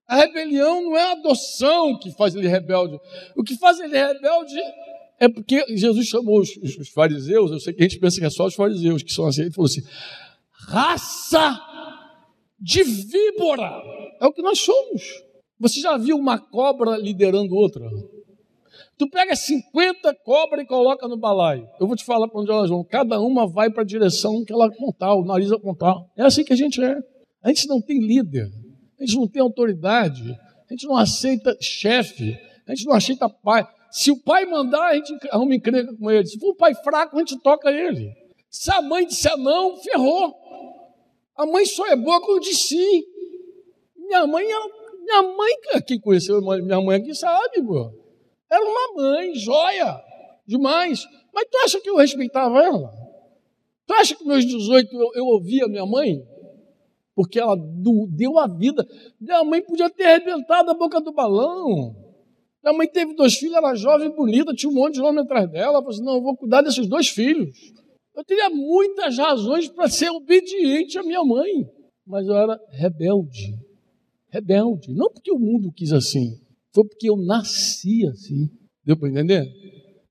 [0.08, 3.00] A rebelião não é a adoção que faz ele rebelde.
[3.38, 4.56] O que faz ele rebelde
[5.20, 8.32] É porque Jesus chamou os, os, fariseus, eu sei que a gente pensa que é
[8.32, 9.84] só os fariseus que são assim, ele falou assim:
[10.70, 11.62] raça
[12.60, 13.72] de víbora,
[14.20, 15.04] é o que nós somos.
[15.60, 17.88] Você já viu uma cobra liderando outra?
[18.98, 21.68] Tu pega 50 cobras e coloca no balaio.
[21.80, 22.84] Eu vou te falar para onde elas vão.
[22.84, 25.96] Cada uma vai para a direção que ela contar, o nariz a contar.
[26.16, 26.98] É assim que a gente é.
[27.42, 28.50] A gente não tem líder,
[29.00, 30.24] a gente não tem autoridade,
[30.70, 33.68] a gente não aceita chefe, a gente não aceita pai.
[33.92, 36.26] Se o pai mandar, a gente arruma encrenca com ele.
[36.26, 38.16] Se for um pai fraco, a gente toca ele.
[38.50, 40.34] Se a mãe disser não, ferrou.
[41.36, 43.04] A mãe só é boa quando diz sim.
[43.98, 44.66] Minha mãe, ela,
[45.02, 45.52] minha mãe,
[45.86, 48.03] quem conheceu minha mãe aqui sabe, pô.
[48.54, 50.00] Era uma mãe, joia,
[50.46, 51.04] demais.
[51.34, 52.92] Mas tu acha que eu respeitava ela?
[53.88, 56.24] Tu acha que meus 18 eu, eu ouvia minha mãe?
[57.16, 58.86] Porque ela deu a vida.
[59.20, 61.96] Minha mãe podia ter arrebentado a boca do balão.
[62.64, 65.74] Minha mãe teve dois filhos, era jovem, bonita, tinha um monte de homem atrás dela.
[65.74, 67.50] Ela falou assim: não, eu vou cuidar desses dois filhos.
[68.16, 71.66] Eu teria muitas razões para ser obediente à minha mãe,
[72.06, 73.56] mas eu era rebelde.
[74.30, 74.94] Rebelde.
[74.94, 76.40] Não porque o mundo quis assim,
[76.74, 78.50] foi porque eu nasci assim.
[78.84, 79.46] Deu para entender?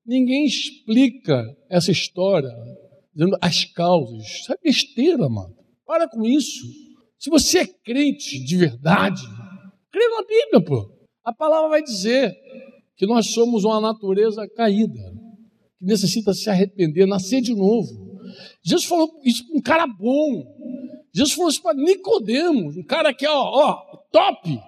[0.07, 2.51] Ninguém explica essa história
[3.15, 4.23] dizendo as causas.
[4.23, 5.55] Isso é besteira, mano.
[5.87, 6.67] Para com isso.
[7.19, 9.23] Se você é crente de verdade,
[9.91, 10.91] crê na Bíblia, pô.
[11.25, 12.35] A palavra vai dizer
[12.97, 15.01] que nós somos uma natureza caída,
[15.79, 18.21] que necessita se arrepender, nascer de novo.
[18.65, 20.45] Jesus falou isso para um cara bom.
[21.15, 24.59] Jesus falou isso para Nicodemos, um cara que é ó, ó, top.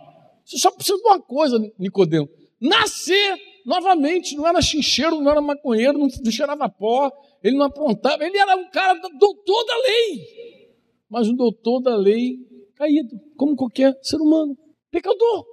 [0.44, 2.28] Você só precisa de uma coisa, Nicodemo:
[2.60, 4.36] nascer novamente.
[4.36, 7.10] Não era chincheiro, não era maconheiro, não cheirava pó,
[7.42, 8.24] ele não aprontava.
[8.24, 10.70] Ele era um cara doutor da lei,
[11.08, 12.38] mas um doutor da lei
[12.74, 14.56] caído, como qualquer ser humano,
[14.90, 15.46] pecador.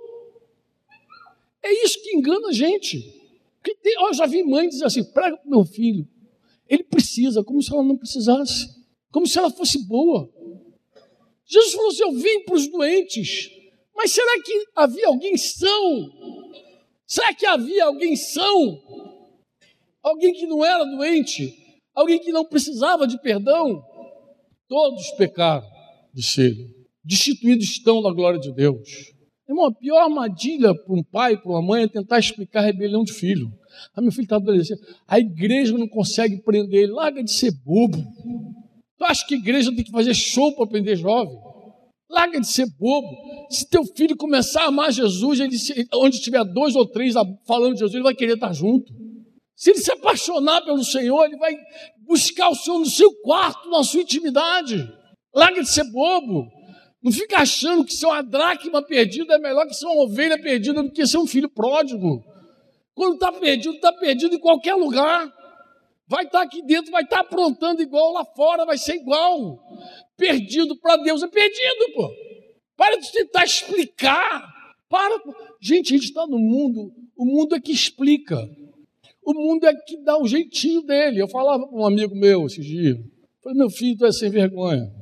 [1.64, 3.00] É isso que engana a gente.
[3.64, 6.08] Tem, eu já vi mãe dizer assim: prega para meu filho,
[6.68, 8.68] ele precisa, como se ela não precisasse,
[9.12, 10.30] como se ela fosse boa.
[11.46, 13.52] Jesus falou assim: Eu vim para os doentes,
[14.02, 16.10] mas será que havia alguém são?
[17.06, 18.82] Será que havia alguém são?
[20.02, 21.54] Alguém que não era doente?
[21.94, 23.80] Alguém que não precisava de perdão?
[24.68, 25.68] Todos pecaram,
[26.12, 26.76] disse ele.
[27.04, 29.14] Destituídos estão da glória de Deus.
[29.48, 33.04] Irmão, a pior armadilha para um pai, para uma mãe, é tentar explicar a rebelião
[33.04, 33.52] de filho.
[33.94, 34.82] Ah, meu filho está adolescente.
[35.08, 36.94] A igreja não consegue prender ele.
[36.94, 38.00] Larga de ser bobo.
[38.98, 41.51] Tu acha que a igreja tem que fazer show para prender jovem?
[42.12, 43.08] Larga de ser bobo.
[43.50, 45.56] Se teu filho começar a amar Jesus, ele,
[45.94, 47.14] onde tiver dois ou três
[47.48, 48.92] falando de Jesus, ele vai querer estar junto.
[49.56, 51.56] Se ele se apaixonar pelo Senhor, ele vai
[52.06, 54.92] buscar o Senhor no seu quarto, na sua intimidade.
[55.34, 56.48] Larga de ser bobo.
[57.02, 60.84] Não fica achando que ser uma dracma perdida é melhor que ser uma ovelha perdida
[60.84, 62.24] do que ser um filho pródigo.
[62.94, 65.32] Quando está perdido, está perdido em qualquer lugar.
[66.08, 69.60] Vai estar tá aqui dentro, vai estar tá aprontando igual lá fora, vai ser igual.
[70.22, 72.14] Perdido para Deus é perdido, pô.
[72.78, 74.54] Para de tentar explicar.
[74.88, 75.20] Para.
[75.60, 78.48] Gente, a gente está no mundo, o mundo é que explica.
[79.24, 81.20] O mundo é que dá o jeitinho dele.
[81.20, 83.00] Eu falava para um amigo meu esses dias.
[83.42, 84.94] Falei, meu filho, tu é sem vergonha.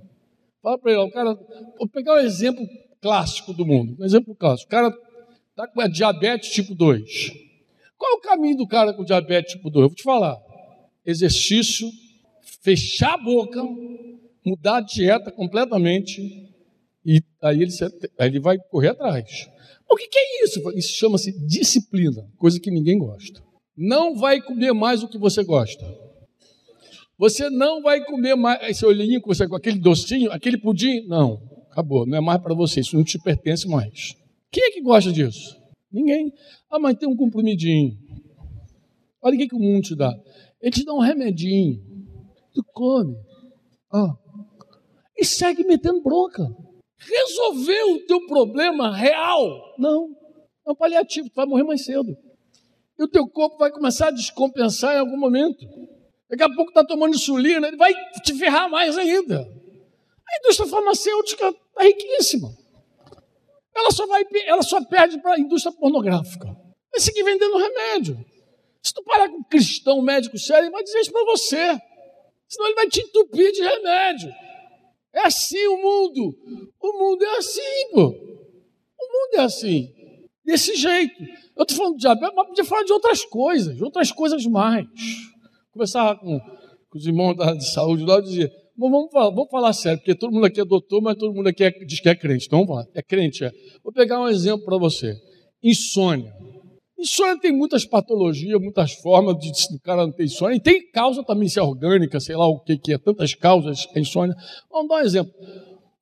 [0.64, 1.38] Fala para ele, o cara,
[1.78, 2.66] vou pegar um exemplo
[3.02, 4.70] clássico do mundo, um exemplo clássico.
[4.70, 4.98] O cara
[5.50, 7.32] está com diabetes tipo 2.
[7.98, 9.84] Qual é o caminho do cara com diabetes tipo 2?
[9.84, 10.38] Eu vou te falar.
[11.06, 11.90] Exercício,
[12.62, 13.62] fechar a boca,
[14.46, 16.50] mudar a dieta completamente
[17.06, 17.72] e aí ele,
[18.18, 19.50] aí ele vai correr atrás.
[19.90, 20.72] O que, que é isso?
[20.78, 23.42] Isso chama-se disciplina, coisa que ninguém gosta.
[23.76, 25.86] Não vai comer mais o que você gosta.
[27.18, 31.06] Você não vai comer mais esse olhinho com, você, aquele docinho, aquele pudim.
[31.08, 34.16] Não, acabou, não é mais para você, isso não te pertence mais.
[34.52, 35.58] Quem é que gosta disso?
[35.92, 36.32] Ninguém.
[36.70, 37.98] Ah, mas tem um comprimidinho.
[39.22, 40.14] Olha o que, que o mundo te dá.
[40.62, 41.82] Ele te dá um remedinho.
[42.54, 43.16] Tu come.
[43.92, 44.16] Ah.
[45.20, 46.44] E segue metendo bronca.
[46.98, 49.76] Resolveu o teu problema real?
[49.78, 50.16] Não.
[50.66, 52.18] É um paliativo, tu vai morrer mais cedo.
[52.98, 55.66] E o teu corpo vai começar a descompensar em algum momento.
[56.30, 59.40] Daqui a pouco está tomando insulina, ele vai te ferrar mais ainda.
[59.40, 62.50] A indústria farmacêutica está riquíssima.
[63.76, 66.46] Ela só, vai, ela só perde para a indústria pornográfica.
[66.46, 68.24] Vai seguir vendendo remédio.
[68.82, 71.80] Se tu parar com um cristão médico sério, ele vai dizer isso para você.
[72.48, 74.34] Senão ele vai te entupir de remédio.
[75.14, 76.36] É assim o mundo.
[76.82, 78.08] O mundo é assim, pô.
[78.08, 79.90] O mundo é assim.
[80.46, 81.22] Desse jeito.
[81.56, 84.86] Eu estou falando de diabetes, mas podia falar de outras coisas, outras coisas mais
[85.80, 89.74] conversava com, com os irmãos da, de saúde lá e dizia: vamos falar, vamos falar
[89.74, 92.16] sério, porque todo mundo aqui é doutor, mas todo mundo aqui é, diz que é
[92.16, 92.48] crente.
[92.48, 93.44] Então vamos lá, é crente.
[93.44, 93.52] É.
[93.84, 95.16] Vou pegar um exemplo para você:
[95.64, 96.34] insônia.
[97.00, 100.58] Insônia tem muitas patologias, muitas formas de o cara não ter insônia.
[100.58, 103.88] E tem causa também, se é orgânica, sei lá o que, que é, tantas causas
[103.96, 104.36] a insônia.
[104.70, 105.34] Vamos dar um exemplo.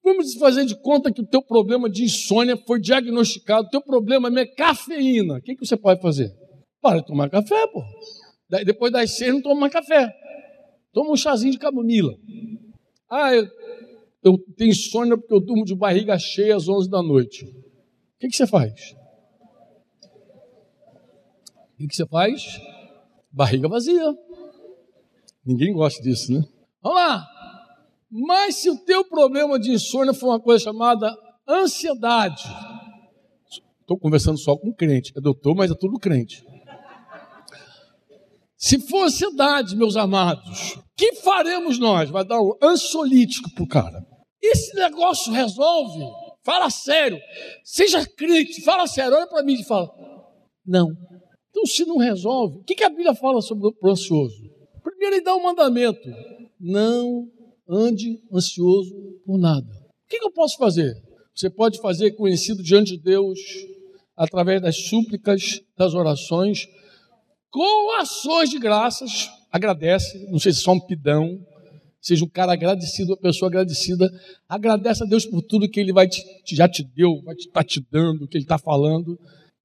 [0.03, 4.27] Vamos fazer de conta que o teu problema de insônia foi diagnosticado, o teu problema
[4.39, 5.36] é cafeína.
[5.36, 6.33] O que, que você pode fazer?
[6.81, 7.83] Para de tomar café, pô.
[8.65, 10.12] Depois das seis não toma mais café.
[10.93, 12.13] Toma um chazinho de camomila.
[13.12, 13.47] Ah, eu,
[14.23, 17.45] eu tenho insônia porque eu durmo de barriga cheia às onze da noite.
[17.45, 18.96] O que, que você faz?
[21.79, 22.59] O que você faz?
[23.31, 24.03] Barriga vazia.
[25.45, 26.43] Ninguém gosta disso, né?
[26.81, 27.27] Vamos lá.
[28.09, 31.15] Mas se o teu problema de insônia for uma coisa chamada
[31.47, 32.43] ansiedade,
[33.79, 36.43] estou conversando só com crente, é doutor, mas é tudo crente.
[38.57, 42.09] Se for ansiedade, meus amados, que faremos nós?
[42.09, 44.03] Vai dar um ansiolítico pro cara.
[44.41, 46.03] Esse negócio resolve?
[46.43, 47.19] Fala sério.
[47.63, 49.15] Seja crente, fala sério.
[49.15, 49.91] Olha para mim e fala:
[50.65, 50.89] Não.
[51.57, 54.43] Então, se não resolve, o que, a Bíblia fala sobre o ansioso?
[54.83, 56.07] Primeiro, ele dá um mandamento:
[56.59, 57.27] não
[57.67, 58.93] ande ansioso
[59.25, 59.65] por nada.
[59.65, 60.93] O que, eu posso fazer?
[61.33, 63.39] Você pode fazer conhecido diante de Deus
[64.15, 66.67] através das súplicas, das orações,
[67.49, 69.27] com ações de graças.
[69.51, 71.39] Agradece, não sei se só um pidão,
[71.99, 74.07] seja um cara agradecido, uma pessoa agradecida.
[74.47, 77.63] Agradece a Deus por tudo que Ele vai te, já te deu, vai estar tá
[77.63, 79.17] te dando, que Ele está falando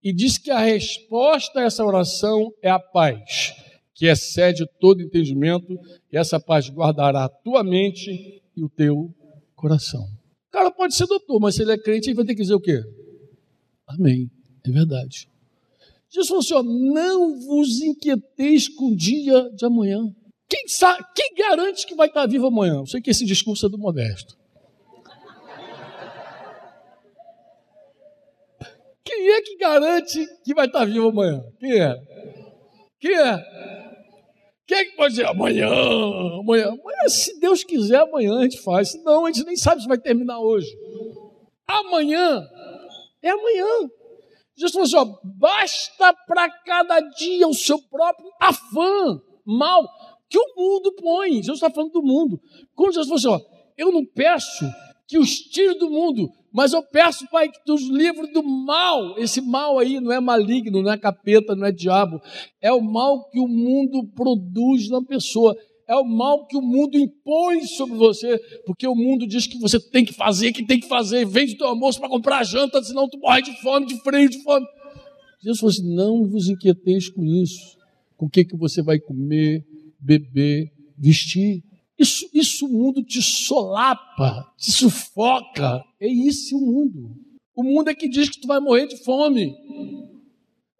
[0.03, 3.55] e diz que a resposta a essa oração é a paz,
[3.95, 5.79] que excede todo entendimento,
[6.13, 9.15] e essa paz guardará a tua mente e o teu
[9.55, 10.03] coração.
[10.49, 12.55] O cara pode ser doutor, mas se ele é crente, ele vai ter que dizer
[12.55, 12.83] o quê?
[13.87, 14.31] Amém.
[14.67, 15.29] É verdade.
[16.11, 19.99] Jesus falou assim: ó, não vos inquieteis com o dia de amanhã.
[20.49, 22.75] Quem, sabe, quem garante que vai estar vivo amanhã?
[22.75, 24.37] Eu sei que esse discurso é do modesto.
[29.23, 31.41] Quem é que garante que vai estar vivo amanhã?
[31.61, 31.97] Quem é?
[32.99, 33.39] Quem é?
[34.67, 36.71] Quem é que pode dizer amanhã, amanhã?
[36.71, 38.91] Amanhã, se Deus quiser, amanhã a gente faz.
[38.91, 40.77] Senão, a gente nem sabe se vai terminar hoje.
[41.69, 42.45] Amanhã
[43.23, 43.89] é amanhã.
[44.57, 49.89] Jesus falou assim: ó, basta para cada dia o seu próprio afã, mal,
[50.29, 51.35] que o mundo põe.
[51.35, 52.41] Jesus está falando do mundo.
[52.75, 54.65] Quando Jesus falou assim: ó, eu não peço
[55.13, 59.19] que os tire do mundo, mas eu peço, Pai, que tu os livres do mal.
[59.19, 62.19] Esse mal aí não é maligno, não é capeta, não é diabo.
[62.63, 65.55] É o mal que o mundo produz na pessoa.
[65.87, 69.79] É o mal que o mundo impõe sobre você, porque o mundo diz que você
[69.79, 71.27] tem que fazer, que tem que fazer.
[71.27, 74.65] Vende teu almoço para comprar janta, senão tu morre de fome, de frio, de fome.
[75.43, 77.77] Jesus falou assim: não vos inquieteis com isso.
[78.17, 79.63] Com o que, que você vai comer,
[80.01, 81.63] beber, vestir.
[82.03, 85.85] Isso, isso o mundo te solapa, te sufoca.
[86.01, 87.15] É isso o mundo.
[87.55, 89.55] O mundo é que diz que tu vai morrer de fome.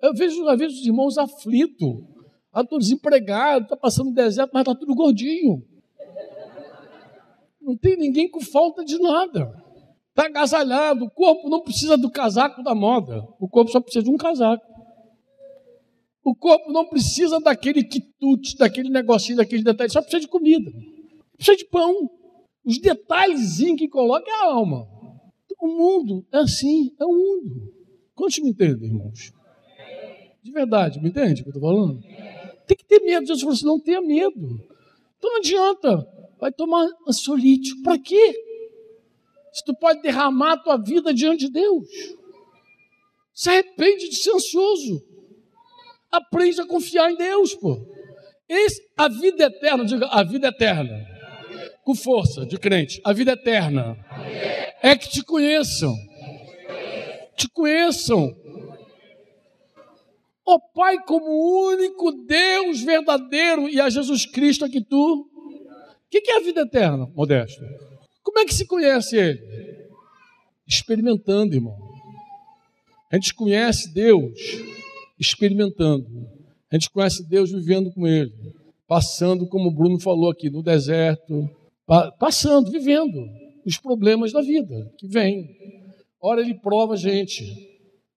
[0.03, 2.03] Eu vejo, às vezes, os irmãos aflitos.
[2.53, 5.65] Ah, estou desempregado, está passando deserto, mas está tudo gordinho.
[7.61, 9.63] Não tem ninguém com falta de nada.
[10.09, 11.05] Está agasalhado.
[11.05, 13.25] O corpo não precisa do casaco da moda.
[13.39, 14.67] O corpo só precisa de um casaco.
[16.25, 19.89] O corpo não precisa daquele quitute, daquele negocinho, daquele detalhe.
[19.89, 20.69] Só precisa de comida
[21.43, 22.09] precisa de pão.
[22.65, 24.87] Os detalhezinhos que coloca é a alma.
[25.61, 27.73] O mundo é assim, é o mundo.
[28.15, 29.33] Quantos me irmãos?
[30.43, 32.01] De verdade, me entende o que eu estou falando?
[32.67, 33.27] Tem que ter medo.
[33.27, 34.61] Jesus falou assim: não tenha medo.
[35.19, 36.09] Então não adianta.
[36.41, 37.83] Vai tomar ansiolítico.
[37.83, 38.35] Para quê?
[39.53, 41.87] Se tu pode derramar a tua vida diante de Deus.
[43.33, 45.01] Se arrepende de ser ansioso.
[46.11, 47.77] Aprende a confiar em Deus, pô.
[48.49, 51.12] Esse, a vida eterna, diga, a vida eterna
[51.83, 53.01] com força de crente.
[53.05, 53.97] A vida eterna
[54.83, 55.95] é que te conheçam.
[57.37, 58.35] Te conheçam.
[60.45, 65.21] Ó oh, Pai, como único Deus verdadeiro e a Jesus Cristo aqui tu.
[65.23, 67.63] O que, que é a vida eterna, Modesto?
[68.23, 69.41] Como é que se conhece Ele?
[70.67, 71.77] Experimentando, irmão.
[73.11, 74.33] A gente conhece Deus
[75.19, 76.07] experimentando.
[76.71, 78.33] A gente conhece Deus vivendo com Ele.
[78.87, 81.49] Passando, como o Bruno falou aqui, no deserto,
[82.19, 83.19] passando, vivendo
[83.65, 85.49] os problemas da vida que vem.
[86.21, 87.45] Ora ele prova a gente,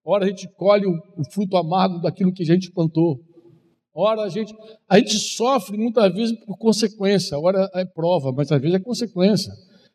[0.03, 0.99] ora a gente colhe o,
[1.31, 3.19] fruto amargo daquilo que a gente plantou.
[3.93, 4.53] Ora a gente,
[4.89, 9.51] a gente sofre muitas vezes por consequência, ora é prova, mas às vezes é consequência.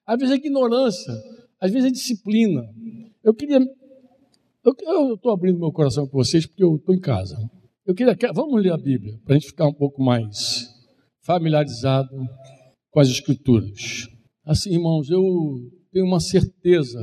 [0.06, 1.12] Às vezes é ignorância,
[1.60, 2.62] às vezes é disciplina.
[3.22, 3.60] Eu queria.
[4.64, 7.36] Eu estou abrindo meu coração para vocês porque eu estou em casa.
[7.86, 8.16] Eu queria.
[8.34, 10.68] Vamos ler a Bíblia, para a gente ficar um pouco mais
[11.22, 12.10] familiarizado
[12.90, 14.08] com as Escrituras.
[14.44, 15.22] Assim, irmãos, eu
[15.92, 17.00] tenho uma certeza.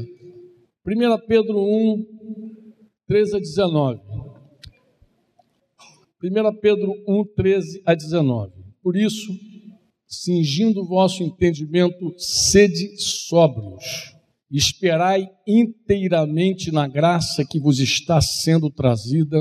[0.86, 2.06] 1 Pedro 1,
[3.08, 4.02] 13 a 19.
[6.24, 8.54] 1 Pedro 1, 13 a 19.
[8.82, 9.32] Por isso,
[10.08, 14.14] cingindo o vosso entendimento, sede sóbrios,
[14.50, 19.38] esperai inteiramente na graça que vos está sendo trazida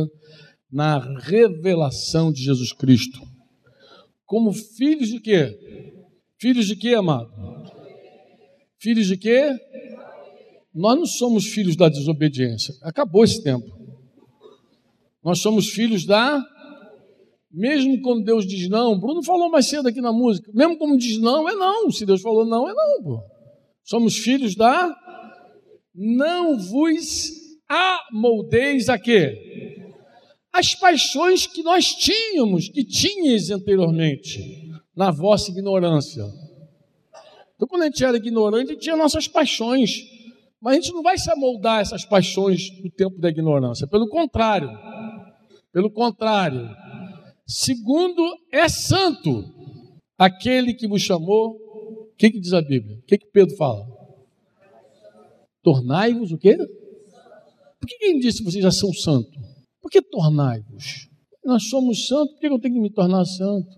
[0.70, 3.20] na revelação de Jesus Cristo.
[4.24, 5.94] Como filhos de quê?
[6.38, 7.30] Filhos de quê, amado?
[8.78, 9.50] Filhos de quê?
[10.74, 12.74] Nós não somos filhos da desobediência.
[12.82, 13.66] Acabou esse tempo.
[15.24, 16.44] Nós somos filhos da.
[17.50, 20.50] Mesmo quando Deus diz não, Bruno falou mais cedo aqui na música.
[20.54, 21.90] Mesmo como diz não, é não.
[21.90, 23.22] Se Deus falou não, é não.
[23.82, 24.94] Somos filhos da.
[25.94, 27.30] Não vos
[27.66, 29.82] amoldeis a quê?
[30.52, 34.65] As paixões que nós tínhamos, que tinhas anteriormente,
[34.96, 36.24] na vossa ignorância.
[37.54, 40.04] Então, quando a gente era ignorante, a gente tinha nossas paixões.
[40.60, 43.86] Mas a gente não vai se amoldar essas paixões do tempo da ignorância.
[43.86, 44.70] Pelo contrário.
[45.72, 46.68] Pelo contrário.
[47.46, 49.44] Segundo é santo
[50.18, 51.50] aquele que vos chamou.
[52.12, 52.96] O que, que diz a Bíblia?
[52.96, 53.86] O que, que Pedro fala?
[55.62, 56.56] Tornai-vos o quê?
[57.78, 59.36] Por que disse que vocês já são santos?
[59.82, 61.08] Por que tornai-vos?
[61.44, 63.68] Nós somos santos, por que eu tenho que me tornar santo?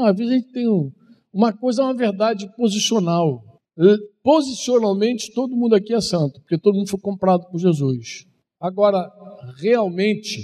[0.00, 0.90] Às vezes a gente tem um,
[1.32, 3.42] uma coisa, uma verdade posicional.
[4.22, 8.26] Posicionalmente, todo mundo aqui é santo, porque todo mundo foi comprado por Jesus.
[8.60, 9.06] Agora,
[9.58, 10.40] realmente,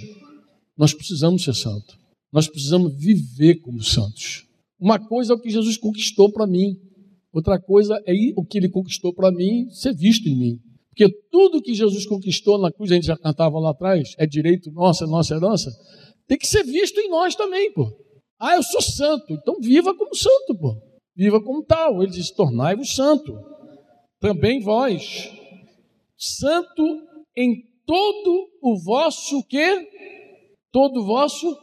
[0.76, 1.96] nós precisamos ser santos.
[2.32, 4.46] Nós precisamos viver como santos.
[4.78, 6.76] Uma coisa é o que Jesus conquistou para mim.
[7.32, 10.60] Outra coisa é o que ele conquistou para mim ser visto em mim.
[10.90, 14.70] Porque tudo que Jesus conquistou na cruz, a gente já cantava lá atrás, é direito
[14.70, 15.70] nosso, é nossa herança,
[16.26, 17.90] tem que ser visto em nós também, pô.
[18.42, 19.34] Ah, eu sou santo.
[19.34, 20.76] Então viva como santo, pô.
[21.14, 22.02] Viva como tal.
[22.02, 23.38] Ele diz: tornai-vos santo.
[24.18, 25.32] Também vós.
[26.16, 26.82] Santo
[27.36, 29.88] em todo o vosso quê?
[30.72, 31.56] Todo o vosso,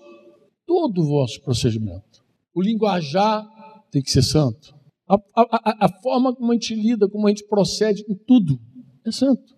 [0.65, 2.23] todo o vosso procedimento.
[2.55, 3.45] O linguajar
[3.91, 4.73] tem que ser santo.
[5.05, 8.57] A, a, a, forma como a gente lida, como a gente procede em tudo
[9.05, 9.53] é santo.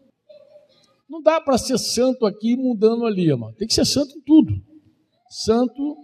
[1.07, 3.55] Não dá para ser santo aqui mudando ali, amado.
[3.57, 4.53] Tem que ser santo em tudo.
[5.29, 5.97] Santo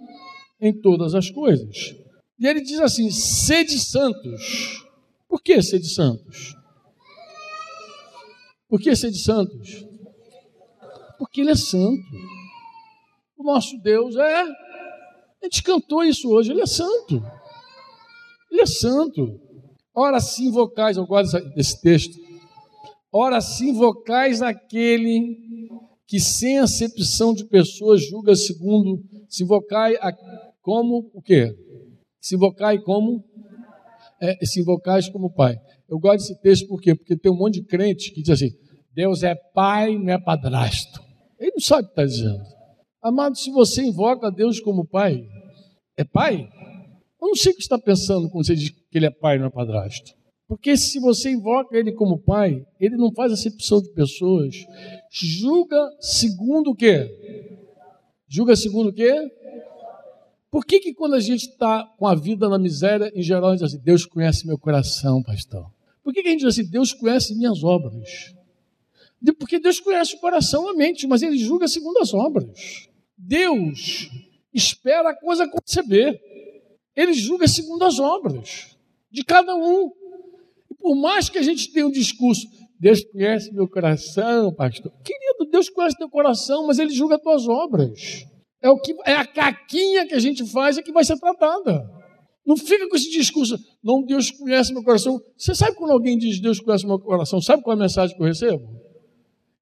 [0.59, 1.95] em todas as coisas.
[2.39, 4.85] E ele diz assim: sede santos.
[5.27, 6.55] Por que sede santos?
[8.69, 9.85] Por que sede santos?
[11.17, 12.03] Porque ele é santo.
[13.37, 14.41] O nosso Deus é.
[14.41, 17.23] A gente cantou isso hoje, ele é santo.
[18.51, 19.39] Ele é santo.
[19.93, 22.17] Ora, se invocais, eu gosto desse texto.
[23.11, 25.37] Ora, se invocais aquele
[26.05, 30.11] que, sem acepção de pessoas, julga segundo, se invocai a
[30.67, 31.55] como o quê?
[32.19, 33.23] Se invocai como?
[34.21, 35.55] É, se invocais como pai.
[35.87, 36.93] Eu gosto desse texto por quê?
[36.93, 38.49] Porque tem um monte de crente que diz assim:
[38.93, 41.01] Deus é pai, não é padrasto.
[41.39, 42.43] Ele não sabe o que está dizendo.
[43.01, 45.23] Amado, se você invoca Deus como pai,
[45.95, 46.49] é pai?
[47.21, 49.45] Eu não sei o que está pensando quando você diz que ele é pai, não
[49.45, 50.11] é padrasto.
[50.49, 54.53] Porque se você invoca ele como pai, ele não faz acepção de pessoas.
[55.09, 57.09] Julga segundo o quê?
[58.27, 59.13] Julga segundo o quê?
[60.49, 63.51] Por que, que quando a gente está com a vida na miséria, em geral, a
[63.51, 65.69] gente diz assim, Deus conhece meu coração, pastor?
[66.03, 68.33] Por que, que a gente diz assim, Deus conhece minhas obras?
[69.39, 72.87] Porque Deus conhece o coração, a mente, mas Ele julga segundo as obras.
[73.17, 74.09] Deus
[74.53, 76.19] espera a coisa conceber.
[76.95, 78.77] Ele julga segundo as obras
[79.11, 79.91] de cada um.
[80.71, 82.47] E por mais que a gente tenha um discurso,
[82.79, 84.93] Deus conhece meu coração, pastor.
[85.03, 88.25] Querido, Deus conhece teu coração, mas Ele julga as tuas obras.
[88.61, 91.83] É, o que, é a caquinha que a gente faz é que vai ser tratada.
[92.45, 95.19] Não fica com esse discurso, não, Deus conhece meu coração.
[95.37, 97.41] Você sabe quando alguém diz Deus conhece meu coração?
[97.41, 98.63] Sabe qual é a mensagem que eu recebo?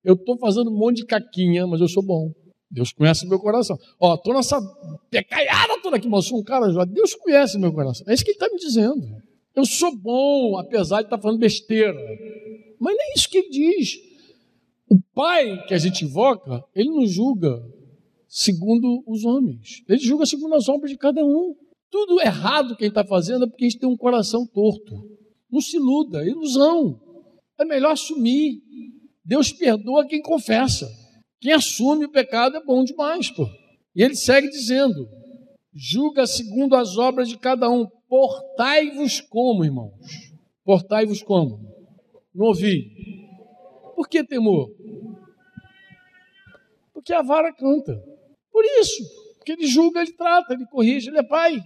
[0.03, 2.31] Eu estou fazendo um monte de caquinha, mas eu sou bom.
[2.69, 3.75] Deus conhece meu coração.
[3.99, 4.61] Ó, estou nessa
[5.09, 6.85] pecaiada toda aqui, mas sou um cara já.
[6.85, 8.05] Deus conhece meu coração.
[8.07, 9.01] É isso que ele está me dizendo.
[9.55, 11.97] Eu sou bom, apesar de estar tá falando besteira.
[12.79, 13.95] Mas não é isso que ele diz.
[14.87, 17.63] O Pai que a gente invoca, ele não julga
[18.35, 19.81] segundo os homens.
[19.87, 21.55] Ele julga segundo as obras de cada um.
[21.89, 24.93] Tudo errado que ele está fazendo é porque a gente tem um coração torto.
[25.49, 26.99] Não se iluda, é ilusão.
[27.57, 28.61] É melhor assumir.
[29.23, 30.85] Deus perdoa quem confessa.
[31.39, 33.47] Quem assume o pecado é bom demais, pô.
[33.95, 35.07] E ele segue dizendo:
[35.73, 37.87] julga segundo as obras de cada um.
[38.09, 39.93] Portai-vos como, irmãos?
[40.65, 41.57] Portai-vos como?
[42.33, 42.91] Não ouvi.
[43.95, 44.69] Por que temor?
[46.93, 48.14] Porque a vara canta.
[48.55, 49.03] Por isso,
[49.35, 51.61] porque ele julga, ele trata, ele corrige, ele é pai.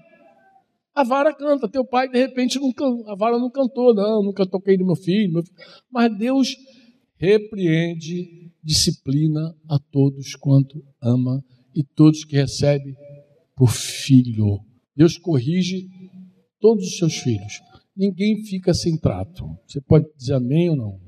[0.95, 2.73] A vara canta, teu pai de repente não
[3.07, 5.55] a vara não cantou, não, nunca toquei no meu filho, meu filho.
[5.91, 6.57] Mas Deus
[7.15, 12.95] repreende, disciplina a todos quanto ama e todos que recebem
[13.55, 14.59] por filho.
[14.95, 15.87] Deus corrige
[16.59, 17.61] todos os seus filhos.
[17.95, 19.45] Ninguém fica sem trato.
[19.67, 20.99] Você pode dizer amém ou não?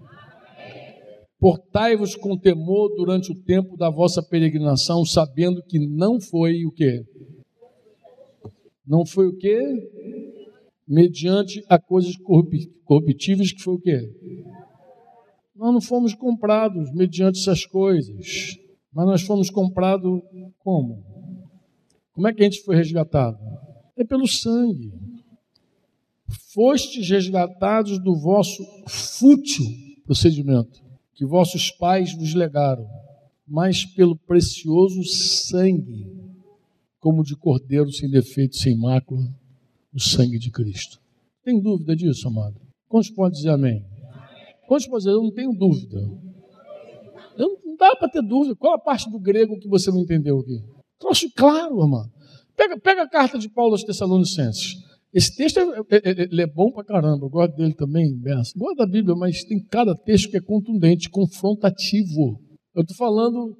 [1.41, 7.03] Portai-vos com temor durante o tempo da vossa peregrinação, sabendo que não foi o quê?
[8.85, 9.59] Não foi o quê?
[10.87, 14.07] Mediante a coisas corruptíveis, que foi o quê?
[15.55, 18.55] Nós não fomos comprados mediante essas coisas,
[18.93, 20.21] mas nós fomos comprados
[20.59, 21.03] como?
[22.13, 23.39] Como é que a gente foi resgatado?
[23.97, 24.93] É pelo sangue.
[26.53, 29.65] Fostes resgatados do vosso fútil
[30.05, 30.90] procedimento
[31.21, 32.89] que vossos pais vos legaram,
[33.47, 36.11] mas pelo precioso sangue,
[36.99, 39.21] como de cordeiro sem defeito, sem mácula,
[39.93, 40.99] o sangue de Cristo.
[41.43, 42.59] Tem dúvida disso, amado?
[42.89, 43.85] Quantos podem dizer amém?
[44.67, 45.99] Quantos podem dizer, eu não tenho dúvida?
[47.37, 48.55] Eu não dá para ter dúvida.
[48.55, 50.59] Qual a parte do grego que você não entendeu aqui?
[50.97, 52.11] Trouxe claro, amado.
[52.57, 54.75] Pega, pega a carta de Paulo aos Tessalonicenses.
[55.13, 58.53] Esse texto é, é, é, ele é bom pra caramba, eu gosto dele também, Benção.
[58.57, 62.39] Gosto da Bíblia, mas tem cada texto que é contundente, confrontativo.
[62.73, 63.55] Eu estou falando,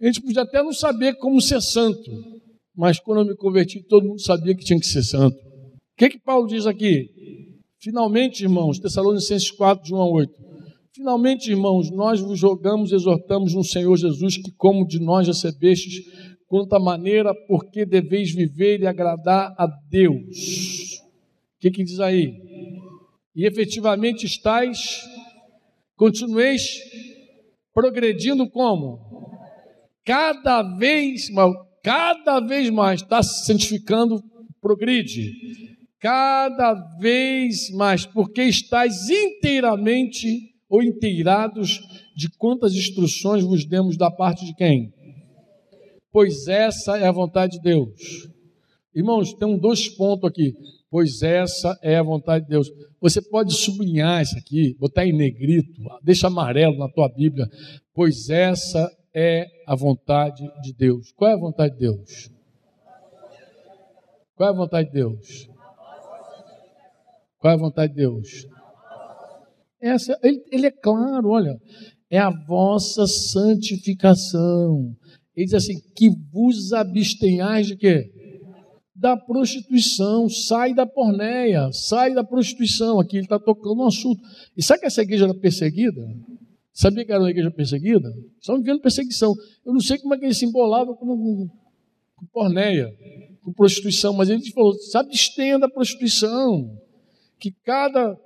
[0.00, 2.10] a gente podia até não saber como ser santo,
[2.76, 5.36] mas quando eu me converti, todo mundo sabia que tinha que ser santo.
[5.36, 7.08] O que, que Paulo diz aqui?
[7.80, 10.32] Finalmente, irmãos, Tessalonicenses 4, de 1 a 8.
[10.94, 16.04] Finalmente, irmãos, nós vos jogamos exortamos no Senhor Jesus que, como de nós recebestes,
[16.54, 21.00] quanto à maneira por que deveis viver e agradar a Deus.
[21.56, 22.32] O que, que diz aí?
[23.34, 25.00] E efetivamente estáis,
[25.96, 26.78] continueis
[27.72, 29.00] progredindo como?
[30.04, 31.28] Cada vez
[31.82, 34.22] cada vez mais está se santificando,
[34.60, 35.32] progride.
[35.98, 41.80] Cada vez mais, porque estáis inteiramente ou inteirados
[42.14, 44.93] de quantas instruções vos demos da parte de quem?
[46.14, 48.28] Pois essa é a vontade de Deus.
[48.94, 50.54] Irmãos, tem um dois pontos aqui.
[50.88, 52.70] Pois essa é a vontade de Deus.
[53.00, 57.48] Você pode sublinhar isso aqui, botar em negrito, deixa amarelo na tua Bíblia.
[57.92, 61.10] Pois essa é a vontade de Deus.
[61.16, 62.30] Qual é a vontade de Deus?
[64.36, 65.48] Qual é a vontade de Deus?
[67.40, 68.46] Qual é a vontade de Deus?
[69.80, 71.60] Essa, ele, ele é claro, olha,
[72.08, 74.96] é a vossa santificação
[75.36, 78.10] ele diz assim: que vos abstenhais de quê?
[78.94, 83.00] Da prostituição, sai da porneia, sai da prostituição.
[83.00, 84.22] Aqui ele está tocando um assunto.
[84.56, 86.00] E sabe que essa igreja era perseguida?
[86.72, 88.12] Sabia que era uma igreja perseguida?
[88.40, 89.34] Estão vivendo perseguição.
[89.64, 91.48] Eu não sei como é que ele se embolava com, com,
[92.16, 92.92] com porneia,
[93.42, 96.78] com prostituição, mas ele falou: se abstenha da prostituição,
[97.38, 98.16] que cada,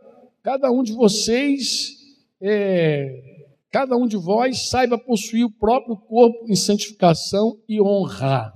[0.43, 1.97] cada um de vocês
[2.41, 3.38] é,
[3.71, 8.53] cada um de vós saiba possuir o próprio corpo em santificação e honra,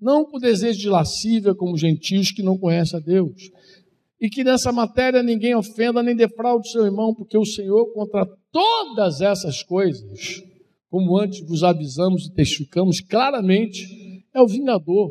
[0.00, 3.50] não com desejo de lascívia como gentios que não conhecem a Deus.
[4.20, 9.20] E que nessa matéria ninguém ofenda nem defraude seu irmão, porque o Senhor, contra todas
[9.20, 10.42] essas coisas,
[10.90, 13.86] como antes vos avisamos e testificamos claramente,
[14.34, 15.10] é o vingador.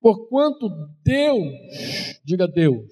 [0.00, 0.68] Porquanto
[1.04, 2.86] Deus, diga Deus,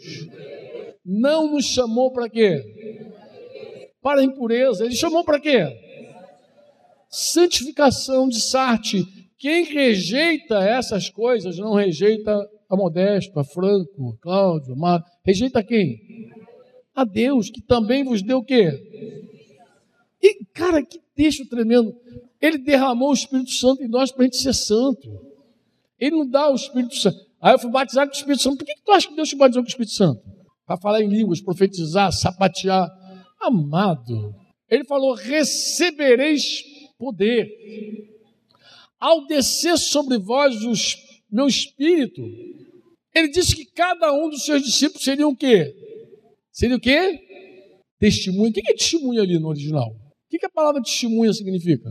[1.05, 2.61] não nos chamou para quê?
[4.07, 4.85] Para a impureza.
[4.85, 5.67] Ele chamou para quê?
[7.11, 9.05] Santificação de Sarte.
[9.37, 12.33] Quem rejeita essas coisas não rejeita
[12.71, 15.05] a Modesto, a Franco, a Cláudio, a Mar...
[15.25, 16.31] rejeita quem?
[16.95, 18.71] A Deus, que também vos deu o quê?
[20.23, 21.93] E, cara, que texto tremendo.
[22.41, 25.21] Ele derramou o Espírito Santo em nós para a gente ser santo.
[25.99, 27.19] Ele não dá o Espírito Santo.
[27.41, 28.59] Aí eu fui batizado com o Espírito Santo.
[28.59, 30.23] Por que, que tu acha que Deus te batizou com o Espírito Santo?
[30.65, 32.89] Para falar em línguas, profetizar, sapatear.
[33.47, 34.35] Amado,
[34.69, 36.65] ele falou: recebereis
[36.99, 37.49] poder.
[38.99, 40.73] Ao descer sobre vós o
[41.31, 42.23] meu espírito,
[43.15, 45.75] ele disse que cada um dos seus discípulos seria o quê?
[46.51, 47.21] Seria o quê?
[47.99, 48.51] Testemunha.
[48.51, 49.91] O que é testemunha ali no original?
[49.91, 51.89] O que a palavra testemunha significa?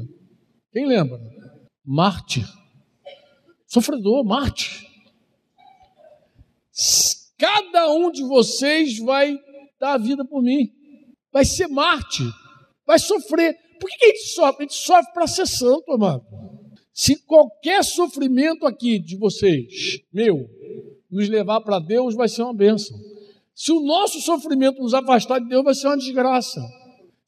[0.73, 1.19] Quem lembra?
[1.85, 2.45] Mártir.
[3.67, 4.85] Sofredor, mártir.
[7.37, 9.37] Cada um de vocês vai
[9.79, 10.69] dar a vida por mim
[11.35, 12.23] vai ser Marte,
[12.87, 13.57] vai sofrer.
[13.77, 14.55] Por que a gente sofre?
[14.57, 16.23] A gente sofre para ser santo, amado.
[16.93, 20.49] Se qualquer sofrimento aqui de vocês, meu,
[21.11, 22.97] nos levar para Deus, vai ser uma bênção.
[23.53, 26.61] Se o nosso sofrimento nos afastar de Deus, vai ser uma desgraça.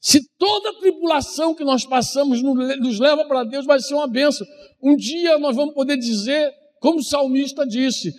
[0.00, 4.46] Se toda a tribulação que nós passamos nos leva para Deus, vai ser uma bênção.
[4.82, 6.50] Um dia nós vamos poder dizer,
[6.80, 8.14] como o salmista disse: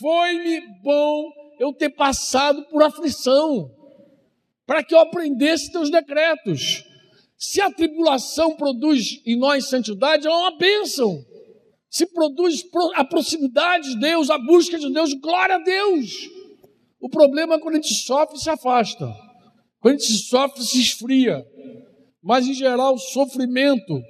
[0.00, 1.30] Foi-me bom
[1.60, 3.83] eu ter passado por aflição
[4.66, 6.84] para que eu aprendesse teus decretos.
[7.36, 11.22] Se a tribulação produz em nós santidade, é uma bênção.
[11.90, 16.28] Se produz a proximidade de Deus, a busca de Deus, glória a Deus.
[17.00, 19.06] O problema é quando a gente sofre se afasta.
[19.78, 21.44] Quando a gente sofre, se esfria.
[22.22, 24.00] Mas, em geral, o sofrimento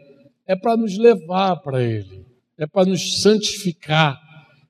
[0.47, 2.25] é para nos levar para Ele,
[2.57, 4.17] é para nos santificar.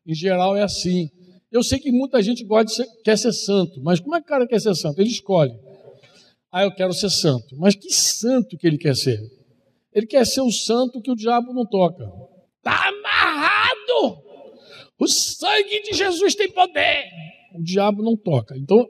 [0.06, 1.10] Em geral, é assim.
[1.52, 4.28] Eu sei que muita gente gosta ser, quer ser santo, mas como é que o
[4.28, 4.98] cara quer ser santo?
[4.98, 5.52] Ele escolhe.
[6.56, 7.56] Ah, eu quero ser santo.
[7.58, 9.18] Mas que santo que ele quer ser?
[9.92, 12.04] Ele quer ser o santo que o diabo não toca.
[12.58, 14.22] Está amarrado!
[14.96, 17.06] O sangue de Jesus tem poder.
[17.56, 18.56] O diabo não toca.
[18.56, 18.86] Então,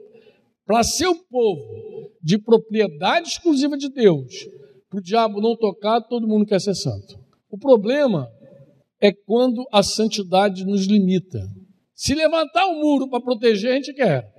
[0.63, 4.47] para ser o povo de propriedade exclusiva de Deus,
[4.87, 7.19] para o diabo não tocar, todo mundo quer ser santo.
[7.49, 8.29] O problema
[9.01, 11.41] é quando a santidade nos limita.
[11.95, 14.34] Se levantar um muro para proteger, a gente quer.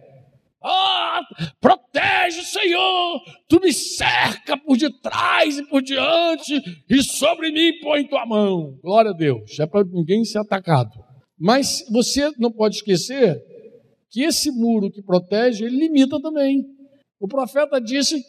[0.62, 1.20] Ah,
[1.60, 8.26] protege, Senhor, tu me cerca por detrás e por diante, e sobre mim põe tua
[8.26, 8.78] mão.
[8.82, 10.90] Glória a Deus, é para ninguém ser atacado.
[11.38, 13.38] Mas você não pode esquecer
[14.10, 16.64] que esse muro que protege, ele limita também.
[17.20, 18.22] O profeta disse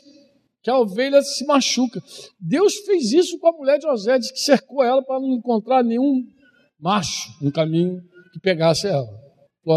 [0.61, 2.01] que a ovelha se machuca.
[2.39, 5.83] Deus fez isso com a mulher de José, disse que cercou ela para não encontrar
[5.83, 6.25] nenhum
[6.79, 8.01] macho no caminho
[8.33, 9.26] que pegasse ela.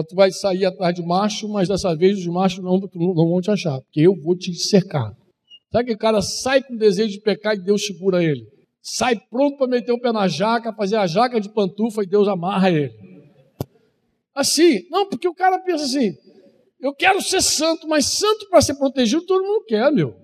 [0.08, 3.50] Tu vai sair atrás de macho, mas dessa vez os machos não, não vão te
[3.50, 5.12] achar, porque eu vou te cercar.
[5.72, 8.46] Sabe que o cara sai com desejo de pecar e Deus segura ele?
[8.82, 12.28] Sai pronto para meter o pé na jaca, fazer a jaca de pantufa e Deus
[12.28, 12.92] amarra ele.
[14.34, 16.12] Assim, não, porque o cara pensa assim:
[16.80, 20.14] eu quero ser santo, mas santo para ser protegido todo mundo quer, meu.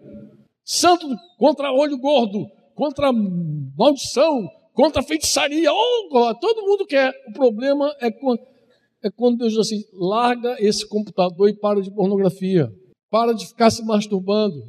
[0.64, 1.07] Santo
[1.39, 7.12] contra olho gordo, contra maldição, contra feitiçaria, oh, todo mundo quer.
[7.29, 8.41] O problema é quando,
[9.03, 12.70] é quando Deus diz assim: larga esse computador e para de pornografia,
[13.11, 14.62] para de ficar se masturbando.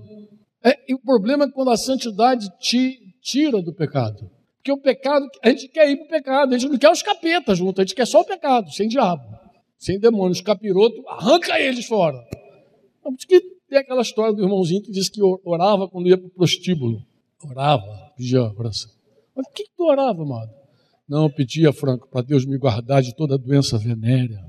[0.63, 4.30] É, e o problema é quando a santidade te tira do pecado.
[4.57, 7.01] Porque o pecado, a gente quer ir para o pecado, a gente não quer os
[7.01, 9.23] capetas junto, a gente quer só o pecado, sem diabo,
[9.78, 10.41] sem demônios.
[10.41, 12.17] Capiroto, arranca eles fora.
[13.28, 17.01] Que tem aquela história do irmãozinho que disse que orava quando ia para o prostíbulo.
[17.49, 18.91] Orava, pedia oração.
[19.36, 20.57] Mas o que, que tu orava, amado?
[21.08, 24.43] Não, pedia, Franco, para Deus me guardar de toda doença venérea,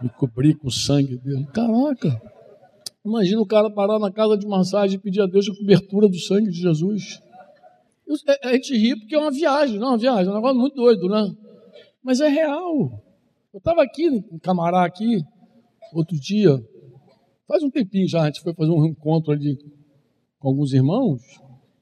[0.00, 1.44] me cobrir com o sangue dele.
[1.52, 2.20] Caraca!
[3.04, 6.18] Imagina o cara parar na casa de massagem e pedir a Deus a cobertura do
[6.18, 7.20] sangue de Jesus.
[8.28, 10.58] É, a gente ri porque é uma viagem, não é uma viagem, é um negócio
[10.58, 11.34] muito doido, né?
[12.02, 13.02] Mas é real.
[13.52, 15.20] Eu estava aqui em Camará, aqui,
[15.92, 16.62] outro dia,
[17.48, 19.56] faz um tempinho já, a gente foi fazer um encontro ali
[20.38, 21.22] com alguns irmãos,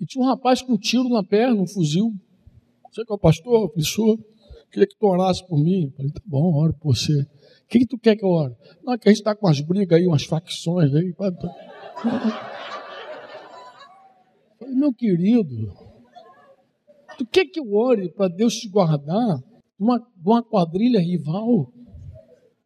[0.00, 2.14] e tinha um rapaz com um tiro na perna, um fuzil.
[2.94, 4.16] Você que é o pastor, professor,
[4.70, 5.86] queria que tu orasse por mim.
[5.86, 7.22] Eu falei, tá bom, oro por você.
[7.22, 8.54] O que, tu quer que eu ore?
[8.84, 11.12] Não, que a gente está com umas brigas aí, umas facções aí.
[11.12, 11.34] Falei,
[14.74, 15.72] meu querido,
[17.16, 19.44] Tu quer que eu ore para Deus te guardar de
[19.78, 21.72] uma, uma quadrilha rival?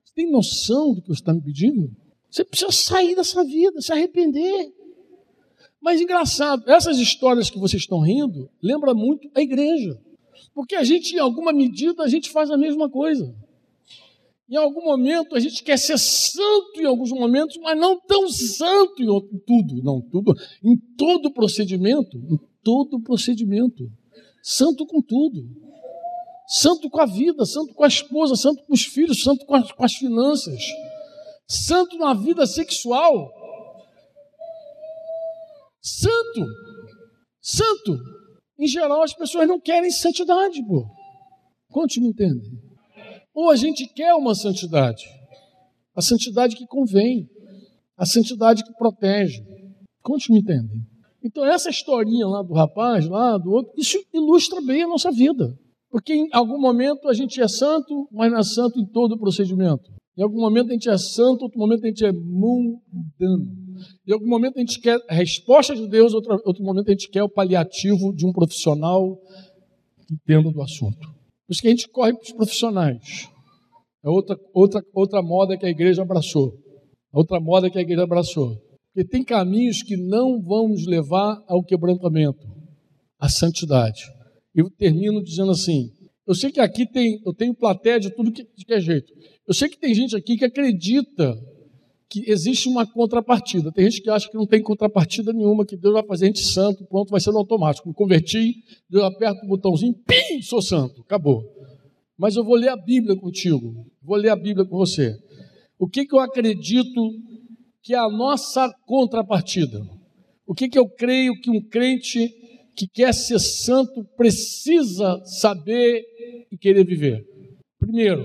[0.04, 1.90] Você tem noção do que você está me pedindo?
[2.30, 4.72] Você precisa sair dessa vida, se arrepender.
[5.80, 9.98] Mas engraçado, essas histórias que vocês estão rindo lembra muito a igreja.
[10.58, 13.32] Porque a gente, em alguma medida, a gente faz a mesma coisa.
[14.50, 19.00] Em algum momento a gente quer ser santo em alguns momentos, mas não tão santo
[19.00, 20.34] em tudo, não tudo,
[20.64, 23.88] em todo procedimento, em todo procedimento
[24.42, 25.48] santo com tudo.
[26.48, 29.70] Santo com a vida, santo com a esposa, santo com os filhos, santo com as,
[29.70, 30.60] com as finanças,
[31.46, 33.30] santo na vida sexual.
[35.80, 36.46] Santo,
[37.40, 38.17] santo.
[38.58, 40.84] Em geral, as pessoas não querem santidade, pô.
[41.70, 42.60] Quantos me entendem?
[43.34, 45.04] Ou a gente quer uma santidade,
[45.94, 47.28] a santidade que convém,
[47.96, 49.44] a santidade que protege.
[50.02, 50.80] Quantos me entendem?
[51.22, 55.56] Então, essa historinha lá do rapaz, lá do outro, isso ilustra bem a nossa vida.
[55.90, 59.18] Porque em algum momento a gente é santo, mas não é santo em todo o
[59.18, 59.90] procedimento.
[60.16, 63.67] Em algum momento a gente é santo, outro momento a gente é mundano.
[64.06, 67.08] Em algum momento a gente quer a resposta de Deus, outro, outro momento a gente
[67.08, 69.16] quer o paliativo de um profissional
[70.06, 70.98] que entenda do assunto.
[70.98, 73.28] Por isso que a gente corre para os profissionais.
[74.04, 76.54] É outra, outra, outra moda que a igreja abraçou.
[77.12, 78.56] Outra moda que a igreja abraçou.
[78.94, 82.46] Porque tem caminhos que não vão nos levar ao quebrantamento,
[83.18, 84.02] à santidade.
[84.54, 85.90] Eu termino dizendo assim:
[86.28, 89.10] eu sei que aqui tem, eu tenho plateia de tudo que, de que é jeito.
[89.46, 91.34] Eu sei que tem gente aqui que acredita
[92.08, 93.70] que existe uma contrapartida.
[93.72, 96.44] Tem gente que acha que não tem contrapartida nenhuma, que Deus vai fazer a gente
[96.44, 97.88] santo, pronto, vai ser no automático.
[97.88, 98.54] Me converti,
[98.88, 101.42] Deus aperta o botãozinho, pim, sou santo, acabou.
[102.16, 105.14] Mas eu vou ler a Bíblia contigo, vou ler a Bíblia com você.
[105.78, 107.00] O que, que eu acredito
[107.88, 109.80] que é a nossa contrapartida.
[110.46, 112.28] O que, que eu creio que um crente
[112.76, 116.02] que quer ser santo precisa saber
[116.52, 117.24] e querer viver.
[117.78, 118.22] Primeiro,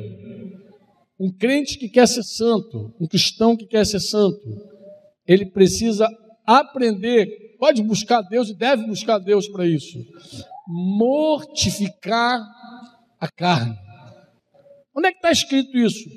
[1.23, 4.41] um crente que quer ser santo, um cristão que quer ser santo,
[5.25, 6.05] ele precisa
[6.45, 10.05] aprender, pode buscar Deus e deve buscar Deus para isso.
[10.67, 12.45] Mortificar
[13.17, 13.73] a carne.
[14.93, 16.09] Onde é que está escrito isso?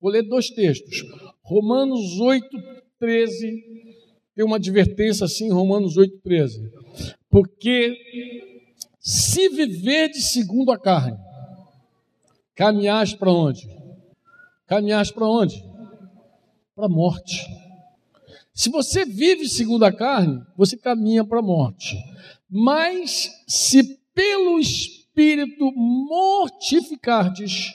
[0.00, 1.04] Vou ler dois textos.
[1.40, 2.44] Romanos 8,
[2.98, 3.64] 13.
[4.34, 6.72] Tem uma advertência assim, Romanos 8, 13.
[7.30, 7.94] Porque
[8.98, 11.16] se viver de segundo a carne,
[12.56, 13.77] caminhas para onde?
[14.68, 15.64] Caminhas para onde?
[16.76, 17.42] Para a morte.
[18.52, 21.96] Se você vive segundo a carne, você caminha para a morte.
[22.50, 27.72] Mas se pelo Espírito mortificardes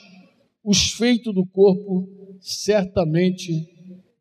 [0.62, 2.08] os feitos do corpo,
[2.40, 3.68] certamente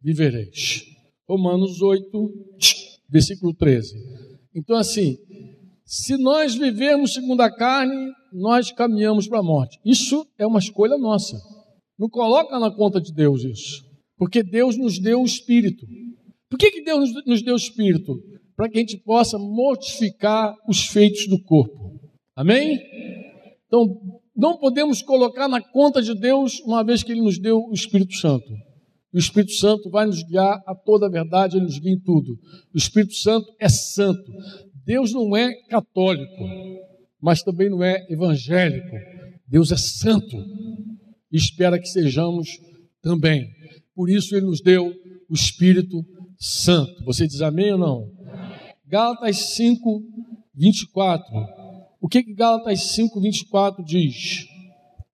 [0.01, 0.84] vivereis.
[1.28, 2.57] Romanos 8,
[3.07, 3.95] versículo 13.
[4.55, 5.17] Então, assim,
[5.86, 9.80] se nós vivermos segundo a carne, nós caminhamos para a morte.
[9.86, 11.53] Isso é uma escolha nossa.
[11.98, 13.84] Não coloca na conta de Deus isso.
[14.18, 15.86] Porque Deus nos deu o Espírito.
[16.50, 18.20] Por que, que Deus nos deu o Espírito?
[18.56, 22.00] Para que a gente possa mortificar os feitos do corpo.
[22.36, 22.80] Amém?
[23.68, 24.00] Então,
[24.36, 28.14] não podemos colocar na conta de Deus, uma vez que Ele nos deu o Espírito
[28.16, 28.46] Santo.
[29.14, 32.34] O Espírito Santo vai nos guiar a toda a verdade, ele nos guia em tudo.
[32.74, 34.32] O Espírito Santo é santo.
[34.84, 36.44] Deus não é católico,
[37.22, 38.96] mas também não é evangélico.
[39.48, 40.36] Deus é santo
[41.38, 42.50] espera que sejamos
[43.02, 43.50] também.
[43.96, 44.94] Por isso ele nos deu
[45.30, 46.06] o Espírito
[46.38, 47.04] Santo.
[47.06, 48.12] Você diz amém ou não?
[48.88, 50.04] Gálatas 5,
[50.56, 51.26] 24.
[52.00, 54.46] O que, que Gálatas 5, 24 diz?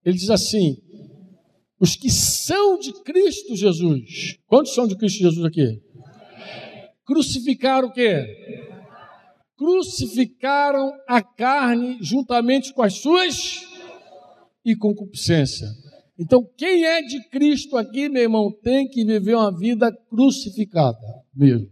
[0.04, 0.76] Ele diz assim:
[1.80, 4.36] os que são de Cristo Jesus.
[4.46, 5.80] Quantos são de Cristo Jesus aqui?
[7.06, 8.26] Crucificaram o quê?
[9.56, 13.62] Crucificaram a carne juntamente com as suas
[14.64, 15.68] e concupiscência.
[16.20, 20.98] Então, quem é de Cristo aqui, meu irmão, tem que viver uma vida crucificada
[21.34, 21.66] mesmo.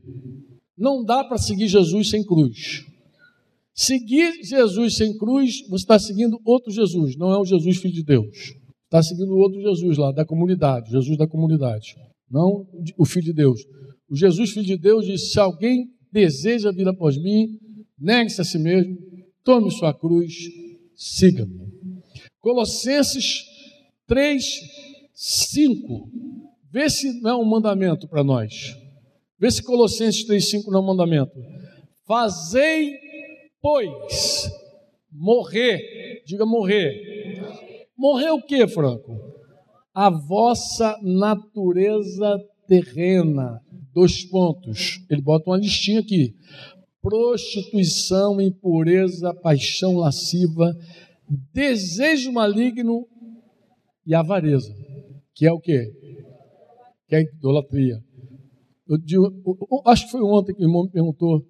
[0.76, 2.86] Não dá para seguir Jesus sem cruz.
[3.74, 8.02] Seguir Jesus sem cruz, você está seguindo outro Jesus, não é o Jesus Filho de
[8.02, 8.54] Deus.
[8.84, 11.94] Está seguindo outro Jesus lá, da comunidade, Jesus da comunidade,
[12.30, 13.60] não o Filho de Deus.
[14.10, 17.58] O Jesus Filho de Deus disse: se alguém deseja vir após mim,
[18.00, 18.96] negue-se a si mesmo,
[19.44, 20.32] tome sua cruz,
[20.96, 21.68] siga-me.
[22.40, 23.47] Colossenses
[24.08, 24.42] 3,
[25.14, 26.10] 5.
[26.72, 28.76] Vê se não é um mandamento para nós.
[29.38, 31.32] Vê se Colossenses 3, 5 não é um mandamento.
[32.04, 32.96] Fazei,
[33.60, 34.50] pois,
[35.12, 37.28] morrer, diga morrer
[37.98, 39.18] Morreu o que, Franco?
[39.92, 43.60] A vossa natureza terrena.
[43.92, 45.04] Dois pontos.
[45.10, 46.32] Ele bota uma listinha aqui:
[47.02, 50.72] prostituição, impureza, paixão lasciva,
[51.52, 53.04] desejo maligno
[54.08, 54.74] e avareza.
[55.34, 55.92] Que é o quê?
[57.06, 58.02] Que é idolatria.
[58.88, 61.46] Eu, digo, eu, acho que foi ontem que o irmão me perguntou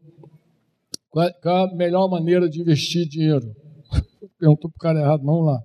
[1.09, 3.55] qual, qual a melhor maneira de investir dinheiro.
[4.39, 5.63] Perguntou para o cara errado, vamos lá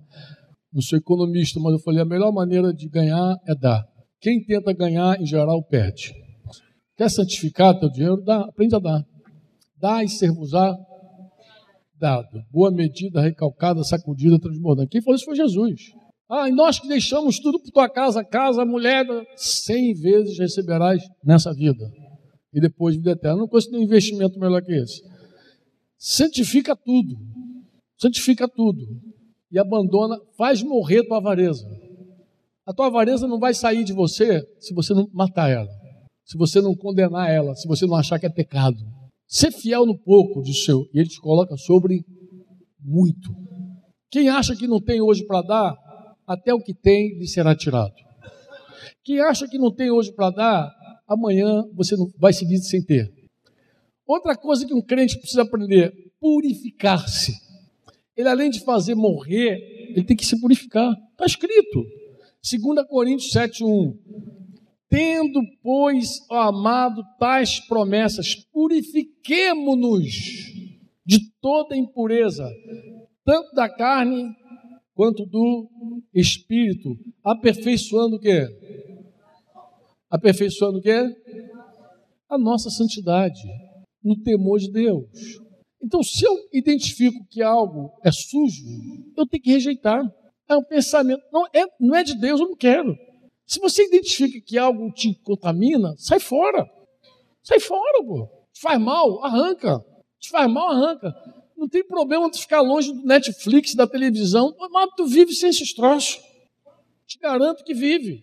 [0.74, 3.86] não sou economista, mas eu falei: a melhor maneira de ganhar é dar.
[4.20, 6.12] Quem tenta ganhar, em geral, perde.
[6.96, 8.22] Quer santificar teu dinheiro?
[8.22, 9.04] Dá, aprende a dar.
[9.80, 10.76] Dá e ser-vos-á
[11.98, 12.42] dado.
[12.50, 14.88] Boa medida, recalcada, sacudida, transbordando.
[14.88, 15.92] Quem falou isso foi Jesus.
[16.30, 19.06] Ah, e nós que deixamos tudo por tua casa, casa, mulher,
[19.36, 21.90] cem vezes receberás nessa vida.
[22.52, 23.38] E depois vida eterna.
[23.38, 25.02] Não conheço nenhum investimento melhor que esse.
[25.98, 27.16] Santifica tudo.
[27.98, 28.84] Santifica tudo
[29.54, 31.64] e abandona, faz morrer tua avareza.
[32.66, 35.70] A tua avareza não vai sair de você se você não matar ela,
[36.24, 38.76] se você não condenar ela, se você não achar que é pecado.
[39.28, 42.04] Ser fiel no pouco de seu, e ele te coloca sobre
[42.80, 43.30] muito.
[44.10, 45.76] Quem acha que não tem hoje para dar,
[46.26, 47.94] até o que tem lhe será tirado.
[49.02, 50.74] Quem acha que não tem hoje para dar,
[51.06, 53.12] amanhã você não vai seguir sem ter.
[54.06, 57.32] Outra coisa que um crente precisa aprender: purificar-se.
[58.16, 59.58] Ele, além de fazer morrer,
[59.90, 60.94] ele tem que se purificar.
[61.12, 61.84] Está escrito.
[62.42, 63.96] 2 Coríntios 7,1.
[64.88, 70.12] Tendo, pois, ó amado, tais promessas, purifiquemo-nos
[71.04, 72.48] de toda impureza,
[73.24, 74.34] tanto da carne
[74.94, 75.68] quanto do
[76.12, 78.46] espírito, aperfeiçoando o quê?
[80.08, 81.14] Aperfeiçoando o quê?
[82.28, 83.42] A nossa santidade,
[84.02, 85.04] no temor de Deus.
[85.82, 88.64] Então, se eu identifico que algo é sujo,
[89.16, 90.02] eu tenho que rejeitar.
[90.48, 91.22] É um pensamento.
[91.32, 92.96] Não é, não é de Deus, eu não quero.
[93.46, 96.66] Se você identifica que algo te contamina, sai fora.
[97.42, 98.26] Sai fora, pô.
[98.52, 99.84] Te faz mal, arranca.
[100.18, 101.14] Te faz mal, arranca.
[101.64, 105.72] Não tem problema tu ficar longe do Netflix, da televisão, mas tu vive sem esses
[105.72, 106.20] troços.
[107.06, 108.20] Te garanto que vive.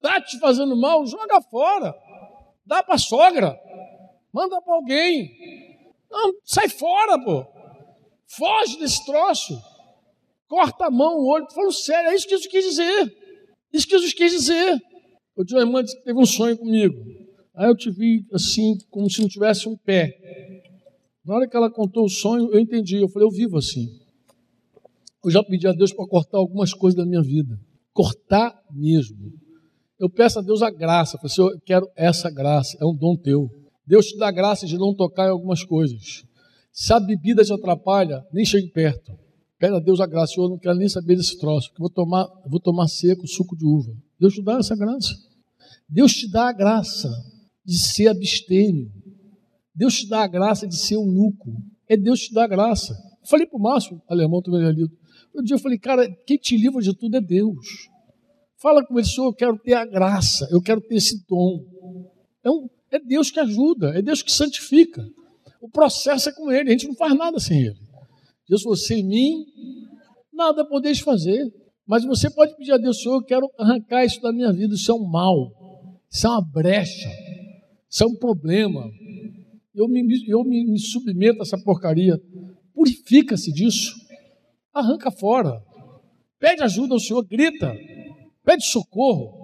[0.00, 1.94] Tá te fazendo mal, joga fora.
[2.66, 3.56] Dá para sogra.
[4.32, 5.30] Manda para alguém.
[6.10, 7.46] Não, sai fora, pô.
[8.26, 9.56] Foge desse troço.
[10.48, 11.46] Corta a mão, o olho.
[11.54, 13.16] Falando sério, é isso que Jesus quis dizer.
[13.72, 14.82] Isso que Jesus quis dizer.
[15.36, 16.96] Eu tinha uma irmã que teve um sonho comigo.
[17.54, 20.12] Aí eu te vi assim, como se não tivesse um pé.
[21.24, 22.96] Na hora que ela contou o sonho, eu entendi.
[22.96, 23.88] Eu falei, eu vivo assim.
[25.24, 27.58] Eu já pedi a Deus para cortar algumas coisas da minha vida.
[27.92, 29.32] Cortar mesmo.
[29.98, 31.16] Eu peço a Deus a graça.
[31.16, 32.76] Eu falei, eu quero essa graça.
[32.80, 33.50] É um dom teu.
[33.86, 36.24] Deus te dá graça de não tocar em algumas coisas.
[36.72, 39.12] Se a bebida te atrapalha, nem chegue perto.
[39.58, 40.32] Pede a Deus a graça.
[40.38, 41.70] Eu não quero nem saber desse troço.
[41.78, 43.92] vou tomar, vou tomar seco suco de uva.
[44.18, 45.14] Deus te dá essa graça.
[45.86, 47.10] Deus te dá a graça
[47.64, 48.90] de ser abstêmio.
[49.80, 51.56] Deus te dá a graça de ser eunuco.
[51.88, 52.92] É Deus te dá a graça.
[53.22, 54.84] Eu falei para o Márcio, alemão, também ali.
[55.34, 57.88] Um dia eu falei, cara, quem te livra de tudo é Deus.
[58.58, 61.64] Fala com ele, Senhor, eu quero ter a graça, eu quero ter esse dom.
[62.44, 65.02] É, um, é Deus que ajuda, é Deus que santifica.
[65.62, 67.80] O processo é com ele, a gente não faz nada sem ele.
[68.46, 69.46] Deus falou, sem mim,
[70.30, 71.50] nada podeis fazer.
[71.86, 74.92] Mas você pode pedir a Deus, Senhor, eu quero arrancar isso da minha vida, isso
[74.92, 75.50] é um mal,
[76.10, 77.08] isso é uma brecha,
[77.88, 78.84] isso é um problema.
[79.74, 82.20] Eu me, eu me, me submeto a essa porcaria.
[82.74, 83.94] Purifica-se disso.
[84.72, 85.62] Arranca fora.
[86.38, 87.76] Pede ajuda ao Senhor, grita.
[88.44, 89.40] Pede socorro.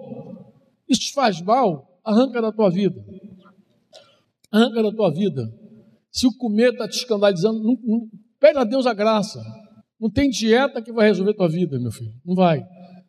[0.89, 3.03] Isso te faz mal, arranca da tua vida.
[4.51, 5.43] Arranca da tua vida.
[6.11, 8.09] Se o comer está te escandalizando, não, não,
[8.39, 9.39] pede a Deus a graça.
[9.99, 12.13] Não tem dieta que vai resolver tua vida, meu filho.
[12.25, 12.63] Não vai.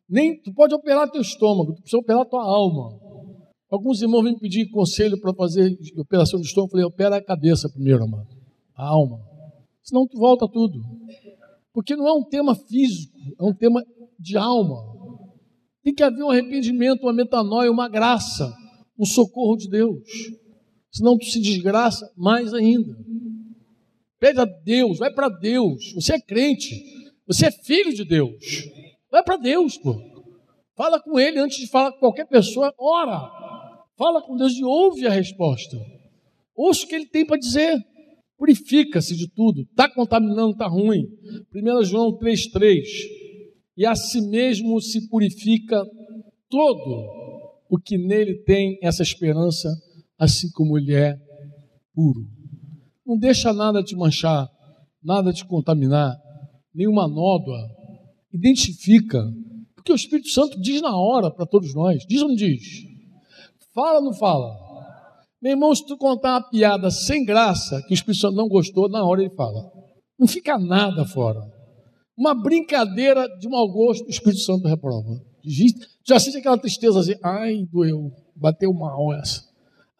[0.09, 2.99] Nem tu pode operar teu estômago, tu precisa operar tua alma.
[3.71, 6.69] Alguns irmãos vêm pedir conselho para fazer operação de estômago.
[6.69, 8.29] Eu falei, opera a cabeça primeiro, amado.
[8.75, 9.21] A alma.
[9.83, 10.81] Senão tu volta tudo.
[11.73, 13.85] Porque não é um tema físico, é um tema
[14.19, 14.77] de alma.
[15.83, 18.53] Tem que haver um arrependimento, uma metanoia, uma graça,
[18.99, 20.03] um socorro de Deus.
[20.91, 22.97] Senão tu se desgraça mais ainda.
[24.19, 25.93] Pede a Deus, vai para Deus.
[25.95, 26.75] Você é crente,
[27.27, 28.69] você é filho de Deus.
[29.11, 29.95] Vai para Deus, pô.
[30.75, 33.48] Fala com Ele antes de falar com qualquer pessoa, ora.
[33.99, 35.77] Fala com Deus e ouve a resposta.
[36.55, 37.77] Ouça o que Ele tem para dizer.
[38.39, 39.63] Purifica-se de tudo.
[39.63, 41.05] Está contaminando, está ruim.
[41.53, 42.85] 1 João 3,3
[43.77, 45.85] e a si mesmo se purifica
[46.49, 47.07] todo
[47.71, 49.69] o que nele tem essa esperança,
[50.19, 51.17] assim como ele é
[51.95, 52.27] puro.
[53.07, 54.49] Não deixa nada te manchar,
[55.03, 56.17] nada te contaminar,
[56.75, 57.69] nenhuma nódoa.
[58.33, 59.25] Identifica,
[59.77, 62.05] porque o Espírito Santo diz na hora para todos nós.
[62.05, 62.85] Diz ou não diz?
[63.79, 64.57] Fala ou não fala?
[65.41, 68.89] Meu irmão, se tu contar uma piada sem graça, que o Espírito Santo não gostou,
[68.89, 69.71] na hora ele fala.
[70.19, 71.41] Não fica nada fora
[72.19, 75.09] uma brincadeira de mau gosto, o Espírito Santo reprova.
[76.05, 79.45] Já sente aquela tristeza assim, ai, doeu, bateu mal essa.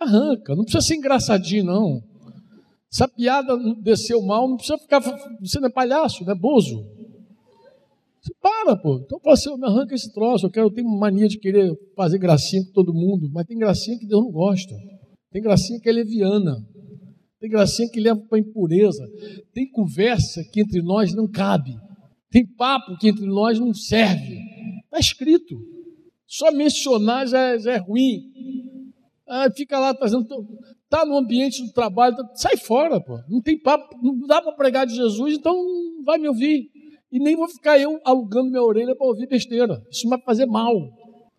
[0.01, 2.03] Arranca, não precisa ser engraçadinho, não.
[2.91, 5.01] Se a piada desceu mal, não precisa ficar.
[5.41, 6.85] Você não é palhaço, não é bozo.
[8.21, 9.01] Você para, pô.
[9.05, 10.47] Então fala assim, me arranca esse troço.
[10.47, 13.99] Eu quero, eu tenho mania de querer fazer gracinha com todo mundo, mas tem gracinha
[13.99, 14.75] que Deus não gosta.
[15.31, 16.57] Tem gracinha que é leviana.
[17.41, 19.05] Tem gracinha que leva para impureza.
[19.53, 21.77] Tem conversa que entre nós não cabe.
[22.31, 24.39] Tem papo que entre nós não serve.
[24.85, 25.57] Está escrito.
[26.27, 28.21] Só mencionar já, é, já é ruim.
[29.27, 30.27] Ah, fica lá fazendo.
[30.85, 33.19] Está no ambiente do trabalho, tá, sai fora, pô.
[33.29, 36.71] Não tem papo, não dá para pregar de Jesus, então não vai me ouvir.
[37.11, 39.83] E nem vou ficar eu alugando minha orelha para ouvir besteira.
[39.91, 40.75] Isso vai fazer mal.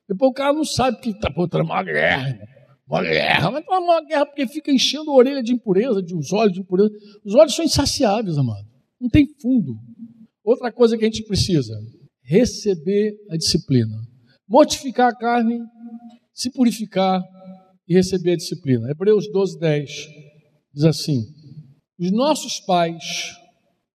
[0.08, 2.40] Depois o cara não sabe que está por uma guerra.
[2.88, 3.52] Uma guerra.
[3.52, 6.62] Mas é uma guerra porque fica enchendo a orelha de impureza, de os olhos de
[6.62, 6.90] impureza.
[7.24, 8.68] Os olhos são insaciáveis, amado.
[9.00, 9.76] Não tem fundo.
[10.44, 11.74] Outra coisa que a gente precisa:
[12.24, 13.96] receber a disciplina.
[14.48, 15.60] Mortificar a carne,
[16.34, 17.22] se purificar
[17.88, 18.90] e receber a disciplina.
[18.90, 19.90] Hebreus 12, 10
[20.74, 21.22] diz assim:
[22.00, 23.04] Os nossos pais,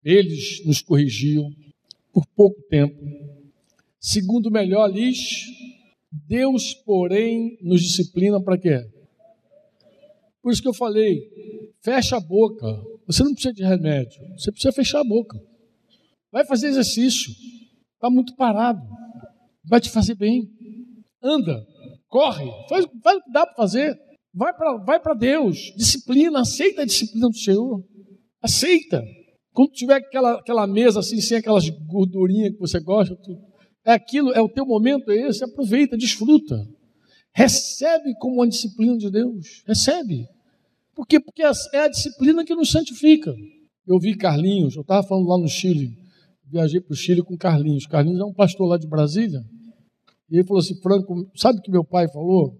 [0.04, 1.48] eles nos corrigiam
[2.14, 2.96] por pouco tempo,
[3.98, 5.44] segundo melhor lhes,
[6.12, 8.88] Deus, porém, nos disciplina para quê?
[10.40, 11.20] Por isso que eu falei,
[11.82, 12.66] fecha a boca.
[13.06, 15.38] Você não precisa de remédio, você precisa fechar a boca.
[16.30, 17.32] Vai fazer exercício.
[17.94, 18.80] Está muito parado.
[19.64, 20.48] Vai te fazer bem.
[21.22, 21.66] Anda,
[22.08, 23.98] corre, faz, faz o que dá para fazer.
[24.32, 25.72] Vai para vai Deus.
[25.76, 27.84] Disciplina, aceita a disciplina do Senhor.
[28.42, 29.02] Aceita.
[29.54, 33.38] Quando tiver aquela, aquela mesa assim, sem aquelas gordurinhas que você gosta, tu,
[33.86, 36.56] é aquilo, é o teu momento, é esse, aproveita, desfruta.
[37.32, 39.62] Recebe como uma disciplina de Deus.
[39.64, 40.26] Recebe.
[40.94, 41.20] Por quê?
[41.20, 43.32] Porque é a disciplina que nos santifica.
[43.86, 45.96] Eu vi Carlinhos, eu estava falando lá no Chile,
[46.50, 47.86] viajei para o Chile com Carlinhos.
[47.86, 49.40] Carlinhos é um pastor lá de Brasília.
[50.30, 52.56] E ele falou assim: Franco, sabe o que meu pai falou?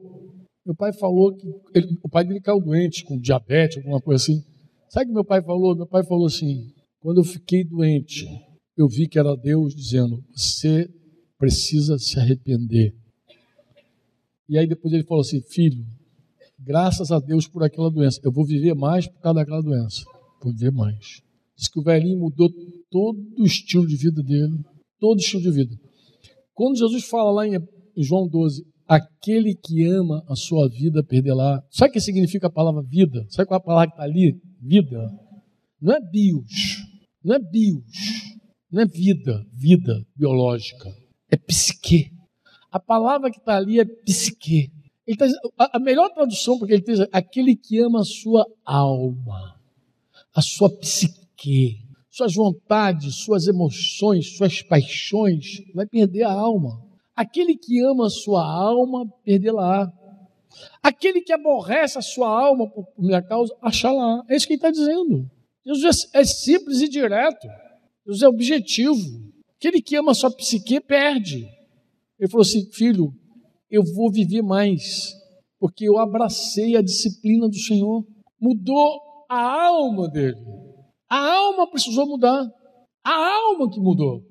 [0.65, 4.45] Meu pai falou que ele, o pai dele caiu doente, com diabetes, alguma coisa assim.
[4.89, 5.75] Sabe o que meu pai falou?
[5.75, 6.73] Meu pai falou assim:
[7.05, 8.27] quando eu fiquei doente,
[8.75, 10.89] eu vi que era Deus dizendo: você
[11.37, 12.95] precisa se arrepender.
[14.49, 15.85] E aí depois ele falou assim: filho,
[16.59, 20.03] graças a Deus por aquela doença, eu vou viver mais por causa daquela doença.
[20.43, 21.21] Vou viver mais.
[21.55, 22.49] Diz que o velhinho mudou
[22.91, 24.59] todo o estilo de vida dele,
[24.99, 25.77] todo o estilo de vida.
[26.55, 27.59] Quando Jesus fala lá em
[27.99, 31.63] João 12, aquele que ama a sua vida perderá.
[31.71, 33.27] Sabe o que significa a palavra vida?
[33.29, 34.41] Sabe qual é a palavra que está ali?
[34.59, 35.07] Vida.
[35.83, 36.84] Não é bios,
[37.25, 38.37] não é bios,
[38.71, 40.95] não é vida, vida biológica.
[41.31, 42.13] É psique.
[42.71, 44.71] A palavra que está ali é psique.
[45.19, 45.27] Tá,
[45.73, 49.61] a melhor tradução, porque ele diz aquele que ama a sua alma,
[50.35, 51.79] a sua psique,
[52.11, 56.83] suas vontades, suas emoções, suas paixões, vai perder a alma.
[57.15, 59.93] Aquele que ama a sua alma, perdê-la.
[60.83, 64.25] Aquele que aborrece a sua alma por minha causa, achá-la.
[64.29, 65.31] É isso que ele está dizendo.
[65.67, 67.47] Jesus é, é simples e direto.
[68.07, 69.03] Jesus é objetivo.
[69.57, 71.49] Aquele que ama sua psique, perde.
[72.19, 73.13] Ele falou assim: filho,
[73.71, 75.15] eu vou viver mais,
[75.59, 78.05] porque eu abracei a disciplina do Senhor.
[78.41, 80.37] Mudou a alma dele.
[81.09, 82.47] A alma precisou mudar.
[83.03, 84.23] A alma que mudou.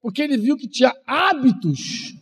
[0.00, 2.14] Porque ele viu que tinha hábitos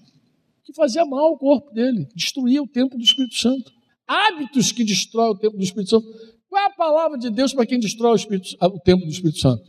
[0.65, 3.73] que faziam mal ao corpo dele, destruía o templo do Espírito Santo.
[4.07, 6.07] Hábitos que destroem o templo do Espírito Santo.
[6.49, 9.39] Qual é a palavra de Deus para quem destrói o, Espírito, o templo do Espírito
[9.39, 9.65] Santo?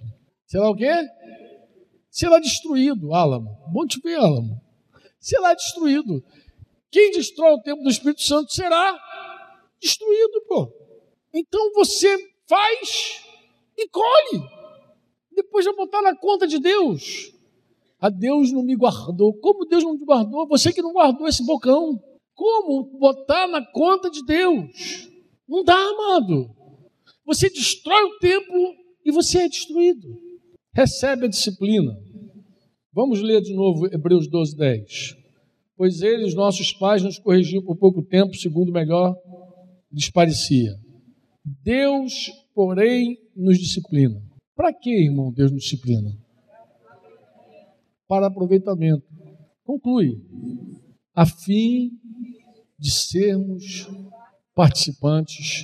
[0.45, 0.91] Será o quê?
[2.09, 3.49] Será destruído, Álamo.
[3.71, 4.59] Bom te ver, Álamo.
[5.19, 6.23] Será destruído.
[6.89, 8.97] Quem destrói o templo do Espírito Santo será
[9.81, 10.71] destruído, pô.
[11.33, 12.17] Então você
[12.47, 13.21] faz
[13.77, 14.43] e colhe.
[15.31, 17.31] Depois vai botar na conta de Deus.
[17.99, 19.33] A Deus não me guardou.
[19.39, 20.47] Como Deus não te guardou?
[20.47, 22.01] Você que não guardou esse bocão.
[22.33, 25.09] Como botar na conta de Deus?
[25.47, 26.55] Não dá, amado.
[27.29, 28.73] Você destrói o templo
[29.05, 30.19] e você é destruído.
[30.73, 31.95] Recebe a disciplina.
[32.91, 35.15] Vamos ler de novo Hebreus 12, 10.
[35.77, 39.15] Pois eles, nossos pais, nos corrigiam por pouco tempo, segundo melhor
[39.91, 40.75] lhes parecia.
[41.45, 44.19] Deus, porém, nos disciplina.
[44.55, 46.09] Para que, irmão, Deus nos disciplina?
[48.07, 49.05] Para aproveitamento.
[49.63, 50.19] Conclui.
[51.13, 51.91] A fim
[52.79, 53.87] de sermos
[54.55, 55.63] participantes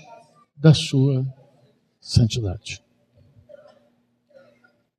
[0.56, 1.26] da sua
[2.06, 2.82] santidade.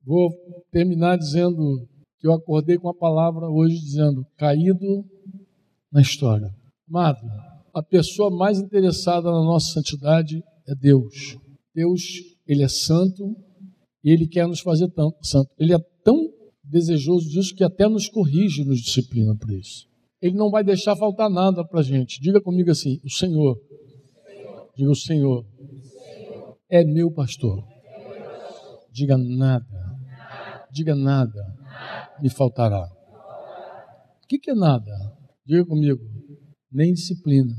[0.05, 0.29] Vou
[0.71, 1.87] terminar dizendo
[2.19, 5.05] que eu acordei com a palavra hoje dizendo caído
[5.91, 6.53] na história.
[6.89, 7.19] Amado,
[7.73, 11.37] a pessoa mais interessada na nossa santidade é Deus.
[11.73, 12.01] Deus,
[12.45, 13.35] ele é santo
[14.03, 15.49] e ele quer nos fazer tão santo.
[15.57, 16.29] Ele é tão
[16.63, 19.87] desejoso disso que até nos corrige, nos disciplina por isso.
[20.21, 22.19] Ele não vai deixar faltar nada para a gente.
[22.19, 23.57] Diga comigo assim: o Senhor.
[24.75, 25.45] Diga o Senhor.
[26.69, 27.63] É meu pastor.
[28.91, 29.97] Diga nada.
[30.71, 31.41] Diga nada.
[32.21, 32.83] Me faltará.
[34.23, 34.91] O que, que é nada?
[35.45, 36.01] Diga comigo.
[36.69, 37.55] Nem disciplina.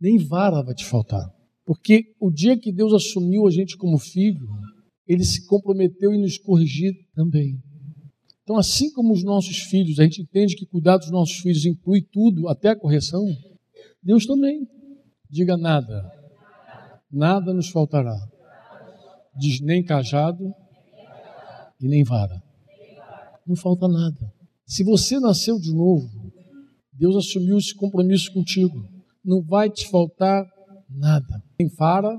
[0.00, 1.30] Nem vara vai te faltar.
[1.66, 4.48] Porque o dia que Deus assumiu a gente como filho,
[5.06, 7.60] ele se comprometeu em nos corrigir também.
[8.42, 12.00] Então, assim como os nossos filhos, a gente entende que cuidar dos nossos filhos inclui
[12.00, 13.26] tudo, até a correção,
[14.02, 14.66] Deus também.
[15.28, 16.19] Diga nada.
[17.10, 18.16] Nada nos faltará.
[19.36, 20.54] Diz nem cajado
[21.80, 22.42] e nem vara.
[23.46, 24.32] Não falta nada.
[24.64, 26.08] Se você nasceu de novo,
[26.92, 28.86] Deus assumiu esse compromisso contigo.
[29.24, 30.46] Não vai te faltar
[30.88, 31.42] nada.
[31.58, 32.16] Nem vara,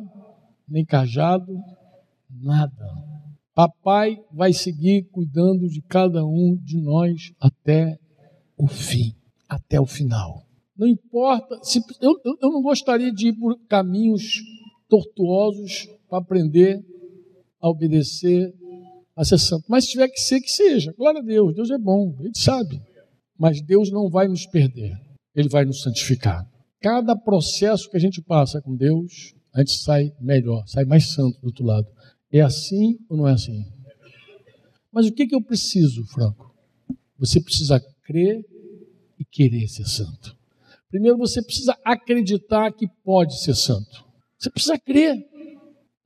[0.67, 1.53] nem cajado,
[2.29, 2.85] nada.
[3.53, 7.97] Papai vai seguir cuidando de cada um de nós até
[8.57, 9.15] o fim,
[9.47, 10.45] até o final.
[10.77, 14.41] Não importa, se, eu, eu não gostaria de ir por caminhos
[14.91, 16.85] tortuosos para aprender
[17.61, 18.53] a obedecer,
[19.15, 19.63] a ser santo.
[19.69, 20.93] Mas se tiver que ser, que seja.
[20.97, 22.81] Glória a Deus, Deus é bom, Ele sabe.
[23.39, 24.93] Mas Deus não vai nos perder,
[25.33, 26.45] Ele vai nos santificar.
[26.81, 31.39] Cada processo que a gente passa com Deus, a gente sai melhor, sai mais santo
[31.39, 31.87] do outro lado.
[32.29, 33.63] É assim ou não é assim?
[34.91, 36.53] Mas o que, que eu preciso, Franco?
[37.17, 38.43] Você precisa crer
[39.17, 40.35] e querer ser santo.
[40.89, 44.11] Primeiro você precisa acreditar que pode ser santo.
[44.41, 45.15] Você precisa crer.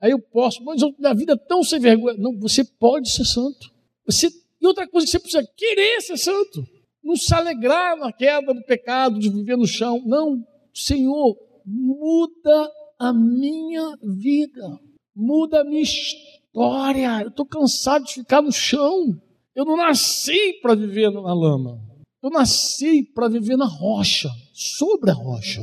[0.00, 2.16] Aí eu posso, mas a vida é tão sem vergonha.
[2.18, 3.72] Não, você pode ser santo.
[4.04, 4.28] Você,
[4.60, 6.62] e outra coisa que você precisa querer ser santo.
[7.02, 10.02] Não se alegrar na queda do pecado, de viver no chão.
[10.04, 14.80] Não, Senhor, muda a minha vida
[15.16, 17.22] muda a minha história.
[17.22, 19.18] Eu estou cansado de ficar no chão.
[19.54, 21.80] Eu não nasci para viver na lama.
[22.22, 25.62] Eu nasci para viver na rocha, sobre a rocha.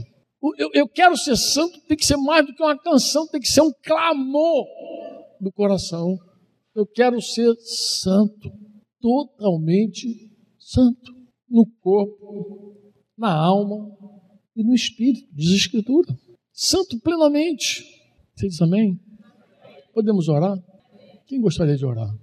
[0.58, 3.48] Eu, eu quero ser santo, tem que ser mais do que uma canção, tem que
[3.48, 4.66] ser um clamor
[5.40, 6.18] do coração.
[6.76, 8.52] Eu quero ser santo,
[9.00, 10.30] totalmente
[10.60, 11.14] santo,
[11.50, 12.76] no corpo,
[13.18, 13.90] na alma
[14.56, 16.18] e no espírito, diz a Escritura.
[16.52, 17.86] Santo plenamente.
[18.36, 19.00] Você diz amém?
[19.94, 20.58] Podemos orar?
[21.26, 22.14] Quem gostaria de orar?